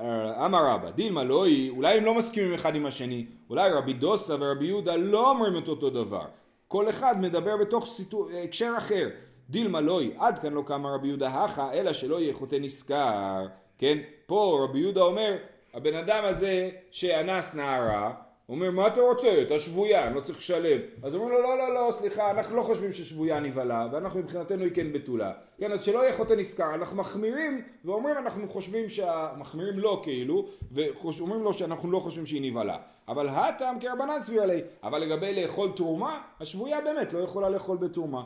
אמר 0.00 0.66
רבא, 0.66 0.90
דילמה 0.90 1.24
לא 1.24 1.44
היא, 1.44 1.70
אולי 1.70 1.98
הם 1.98 2.04
לא 2.04 2.14
מסכימים 2.14 2.54
אחד 2.54 2.74
עם 2.74 2.86
השני, 2.86 3.26
אולי 3.50 3.70
רבי 3.70 3.92
דוסה 3.92 4.34
ורבי 4.40 4.66
יהודה 4.66 4.96
לא 4.96 5.30
אומרים 5.30 5.58
את 5.58 5.68
אותו 5.68 5.90
דבר. 5.90 6.24
כל 6.68 6.88
אחד 6.88 7.20
מדבר 7.20 7.56
בתוך 7.56 7.86
סיטו... 7.86 8.28
הקשר 8.44 8.74
אחר. 8.78 9.08
דילמה 9.50 9.80
לא 9.80 10.00
היא, 10.00 10.10
עד 10.18 10.38
כאן 10.38 10.52
לא 10.52 10.62
קמה 10.66 10.94
רבי 10.94 11.08
יהודה 11.08 11.28
הכה, 11.28 11.72
אלא 11.72 11.92
שלא 11.92 12.20
יהיה 12.20 12.34
חוטא 12.34 12.56
נשכר. 12.60 13.46
כן? 13.78 13.98
פה 14.26 14.60
רבי 14.64 14.78
יהודה 14.78 15.00
אומר, 15.00 15.36
הבן 15.74 15.94
אדם 15.94 16.24
הזה 16.24 16.70
שאנס 16.90 17.54
נערה, 17.54 18.12
אומר 18.52 18.70
מה 18.70 18.86
אתה 18.86 19.00
רוצה? 19.00 19.42
אתה 19.42 19.58
שבויה, 19.58 20.06
אני 20.06 20.14
לא 20.14 20.20
צריך 20.20 20.38
לשלם. 20.38 20.80
אז 21.02 21.14
אומרים 21.14 21.32
לו 21.32 21.42
לא 21.42 21.58
לא 21.58 21.74
לא 21.74 21.92
סליחה 21.92 22.30
אנחנו 22.30 22.56
לא 22.56 22.62
חושבים 22.62 22.92
ששבויה 22.92 23.40
נבהלה 23.40 23.88
ואנחנו 23.92 24.18
מבחינתנו 24.20 24.64
היא 24.64 24.72
כן 24.74 24.92
בתולה. 24.92 25.32
כן 25.58 25.72
אז 25.72 25.82
שלא 25.82 25.98
יהיה 25.98 26.12
חוטא 26.12 26.32
נשכר 26.32 26.74
אנחנו 26.74 26.96
מחמירים 26.96 27.62
ואומרים 27.84 28.18
אנחנו 28.18 28.48
חושבים 28.48 28.88
שהמחמירים 28.88 29.78
לא 29.78 30.00
כאילו 30.04 30.48
ואומרים 30.72 31.42
לו 31.42 31.52
שאנחנו 31.52 31.92
לא 31.92 32.00
חושבים 32.00 32.26
שהיא 32.26 32.50
נבהלה. 32.50 32.76
אבל 33.08 33.28
הטעם 33.28 33.80
כרבנן 33.80 34.22
סביר 34.22 34.42
עלי 34.42 34.60
אבל 34.82 34.98
לגבי 34.98 35.42
לאכול 35.42 35.70
תרומה 35.76 36.20
השבויה 36.40 36.80
באמת 36.80 37.12
לא 37.12 37.18
יכולה 37.18 37.48
לאכול 37.48 37.76
בתרומה. 37.76 38.22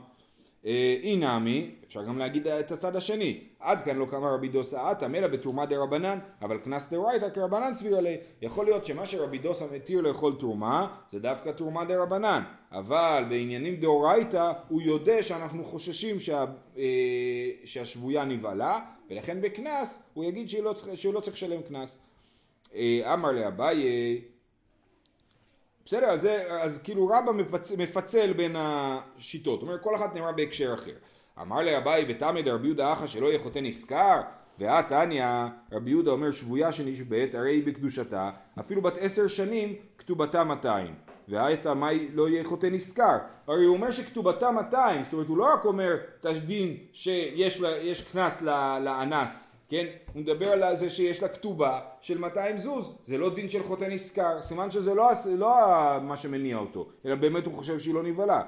אי 0.64 1.22
אה, 1.22 1.38
נמי, 1.38 1.70
אפשר 1.86 2.02
גם 2.02 2.18
להגיד 2.18 2.46
את 2.48 2.72
הצד 2.72 2.96
השני, 2.96 3.40
עד 3.60 3.82
כאן 3.82 3.96
לא 3.96 4.06
קמה 4.10 4.30
רבי 4.30 4.48
דוסה 4.48 4.90
עתם 4.90 5.14
אלא 5.14 5.26
בתרומה 5.26 5.66
דה 5.66 5.78
רבנן, 5.78 6.18
אבל 6.42 6.58
קנס 6.58 6.90
דאורייתא 6.90 7.30
כרבנן 7.30 7.74
סביר 7.74 7.96
עלי. 7.96 8.16
יכול 8.42 8.64
להיות 8.64 8.86
שמה 8.86 9.06
שרבי 9.06 9.38
דוסה 9.38 9.64
מתיר 9.74 10.00
לאכול 10.00 10.34
תרומה, 10.38 10.96
זה 11.12 11.18
דווקא 11.18 11.50
תרומה 11.50 11.84
דה 11.84 12.02
רבנן, 12.02 12.42
אבל 12.72 13.24
בעניינים 13.28 13.76
דאורייתא 13.76 14.52
הוא 14.68 14.82
יודע 14.82 15.22
שאנחנו 15.22 15.64
חוששים 15.64 16.20
שה, 16.20 16.44
אה, 16.78 16.84
שהשבויה 17.64 18.24
נבהלה, 18.24 18.78
ולכן 19.10 19.40
בקנס 19.40 20.02
הוא 20.14 20.24
יגיד 20.24 20.48
לא 20.62 20.74
שהוא 20.94 21.14
לא 21.14 21.20
צריך 21.20 21.36
לשלם 21.36 21.62
קנס. 21.62 21.98
אה, 22.74 23.14
אמר 23.14 23.32
לאביי 23.32 23.84
בסדר? 25.86 26.06
אז, 26.06 26.28
אז 26.60 26.82
כאילו 26.82 27.06
רבא 27.06 27.32
מפצ... 27.32 27.72
מפצל 27.78 28.32
בין 28.32 28.56
השיטות, 28.58 29.60
זאת 29.60 29.68
אומרת 29.68 29.82
כל 29.82 29.96
אחת 29.96 30.14
נאמרה 30.14 30.32
בהקשר 30.32 30.74
אחר. 30.74 30.92
אמר 31.40 31.62
לאביי 31.62 32.04
ותמד 32.08 32.48
רבי 32.48 32.66
יהודה 32.66 32.92
אחא 32.92 33.06
שלא 33.06 33.26
יהיה 33.26 33.38
חוטא 33.38 33.58
נשכר. 33.58 34.20
ואת 34.58 34.88
תניא 34.88 35.26
רבי 35.72 35.90
יהודה 35.90 36.10
אומר 36.10 36.30
שבויה 36.30 36.72
שנשבית 36.72 37.34
הרי 37.34 37.50
היא 37.50 37.66
בקדושתה. 37.66 38.30
אפילו 38.60 38.82
בת 38.82 38.94
עשר 39.00 39.28
שנים 39.28 39.74
כתובתה 39.98 40.44
200 40.44 40.94
והייתה 41.28 41.74
מה 41.74 41.88
לא 42.12 42.28
יהיה 42.28 42.44
חוטא 42.44 42.66
נשכר. 42.66 43.16
הרי 43.46 43.64
הוא 43.64 43.76
אומר 43.76 43.90
שכתובתה 43.90 44.50
200 44.50 45.04
זאת 45.04 45.12
אומרת 45.12 45.28
הוא 45.28 45.38
לא 45.38 45.54
רק 45.54 45.64
אומר 45.64 45.96
את 46.20 46.26
הדין 46.26 46.76
שיש 46.92 48.10
קנס 48.12 48.42
לאנס 48.80 49.55
כן? 49.68 49.86
הוא 50.12 50.22
מדבר 50.22 50.48
על 50.48 50.76
זה 50.76 50.90
שיש 50.90 51.22
לה 51.22 51.28
כתובה 51.28 51.80
של 52.00 52.18
200 52.18 52.56
זוז, 52.56 52.98
זה 53.02 53.18
לא 53.18 53.34
דין 53.34 53.48
של 53.48 53.62
חוטא 53.62 53.84
נשכר, 53.84 54.42
סימן 54.42 54.70
שזה 54.70 54.94
לא, 54.94 55.10
לא 55.38 55.56
מה 56.02 56.16
שמניע 56.16 56.56
אותו, 56.56 56.88
אלא 57.04 57.14
באמת 57.14 57.46
הוא 57.46 57.54
חושב 57.54 57.78
שהיא 57.78 57.94
לא 57.94 58.02
נבהלה. 58.02 58.42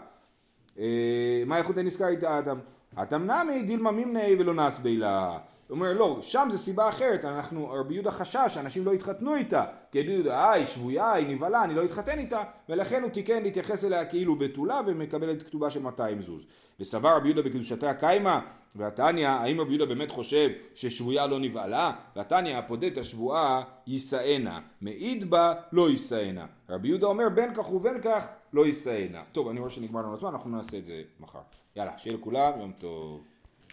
אה, 0.78 1.42
מה 1.46 1.62
חוטא 1.62 1.80
נשכר 1.80 2.08
איתה 2.08 2.38
אדם? 2.38 2.58
אדם 2.94 3.30
נמי 3.30 3.62
דילמה 3.62 3.90
מימני 3.90 4.36
ולא 4.38 4.54
נס 4.54 4.78
בילה. 4.78 5.38
הוא 5.68 5.74
אומר 5.74 5.92
לא, 5.92 6.18
שם 6.22 6.48
זה 6.50 6.58
סיבה 6.58 6.88
אחרת, 6.88 7.24
אנחנו, 7.24 7.70
רבי 7.70 7.94
יהודה 7.94 8.10
חשש 8.10 8.46
שאנשים 8.48 8.84
לא 8.84 8.94
יתחתנו 8.94 9.34
איתה, 9.34 9.64
כי 9.92 10.00
רבי 10.00 10.12
יהודה, 10.12 10.38
אה, 10.38 10.52
היא 10.52 10.66
שבויה, 10.66 11.12
היא 11.12 11.34
נבהלה, 11.34 11.64
אני 11.64 11.74
לא 11.74 11.84
אתחתן 11.84 12.18
איתה, 12.18 12.42
ולכן 12.68 13.02
הוא 13.02 13.10
תיקן 13.10 13.42
להתייחס 13.42 13.84
אליה 13.84 14.04
כאילו 14.04 14.36
בתולה 14.36 14.80
ומקבלת 14.86 15.42
כתובה 15.42 15.70
של 15.70 15.82
200 15.82 16.22
זוז. 16.22 16.42
וסבר 16.80 17.16
רבי 17.16 17.28
יהודה 17.28 17.42
בקדושתה 17.42 17.94
קיימה, 17.94 18.40
והתניא, 18.76 19.28
האם 19.28 19.60
רבי 19.60 19.70
יהודה 19.70 19.94
באמת 19.94 20.10
חושב 20.10 20.50
ששבויה 20.74 21.26
לא 21.26 21.40
נבהלה? 21.40 21.92
והתניא, 22.16 22.56
הפודה 22.56 22.86
את 22.86 22.98
השבועה 22.98 23.64
יישאנה, 23.86 24.60
מעיד 24.80 25.30
בה 25.30 25.54
לא 25.72 25.90
יישאנה. 25.90 26.46
רבי 26.68 26.88
יהודה 26.88 27.06
אומר 27.06 27.28
בין 27.34 27.54
כך 27.54 27.72
ובין 27.72 28.02
כך 28.02 28.26
לא 28.52 28.66
יישאנה. 28.66 29.22
טוב, 29.32 29.48
אני 29.48 29.60
רואה 29.60 29.70
שנגמר 29.70 30.00
לנו 30.00 30.12
הזמן, 30.12 30.30
אנחנו 30.32 30.50
נעשה 30.50 30.78
את 30.78 30.84
זה 30.84 31.02
מחר. 31.20 31.40
יאללה, 31.76 31.98
שיהיה 31.98 32.16
לכולם 32.16 32.52
יום 32.60 32.72
טוב. 32.78 33.24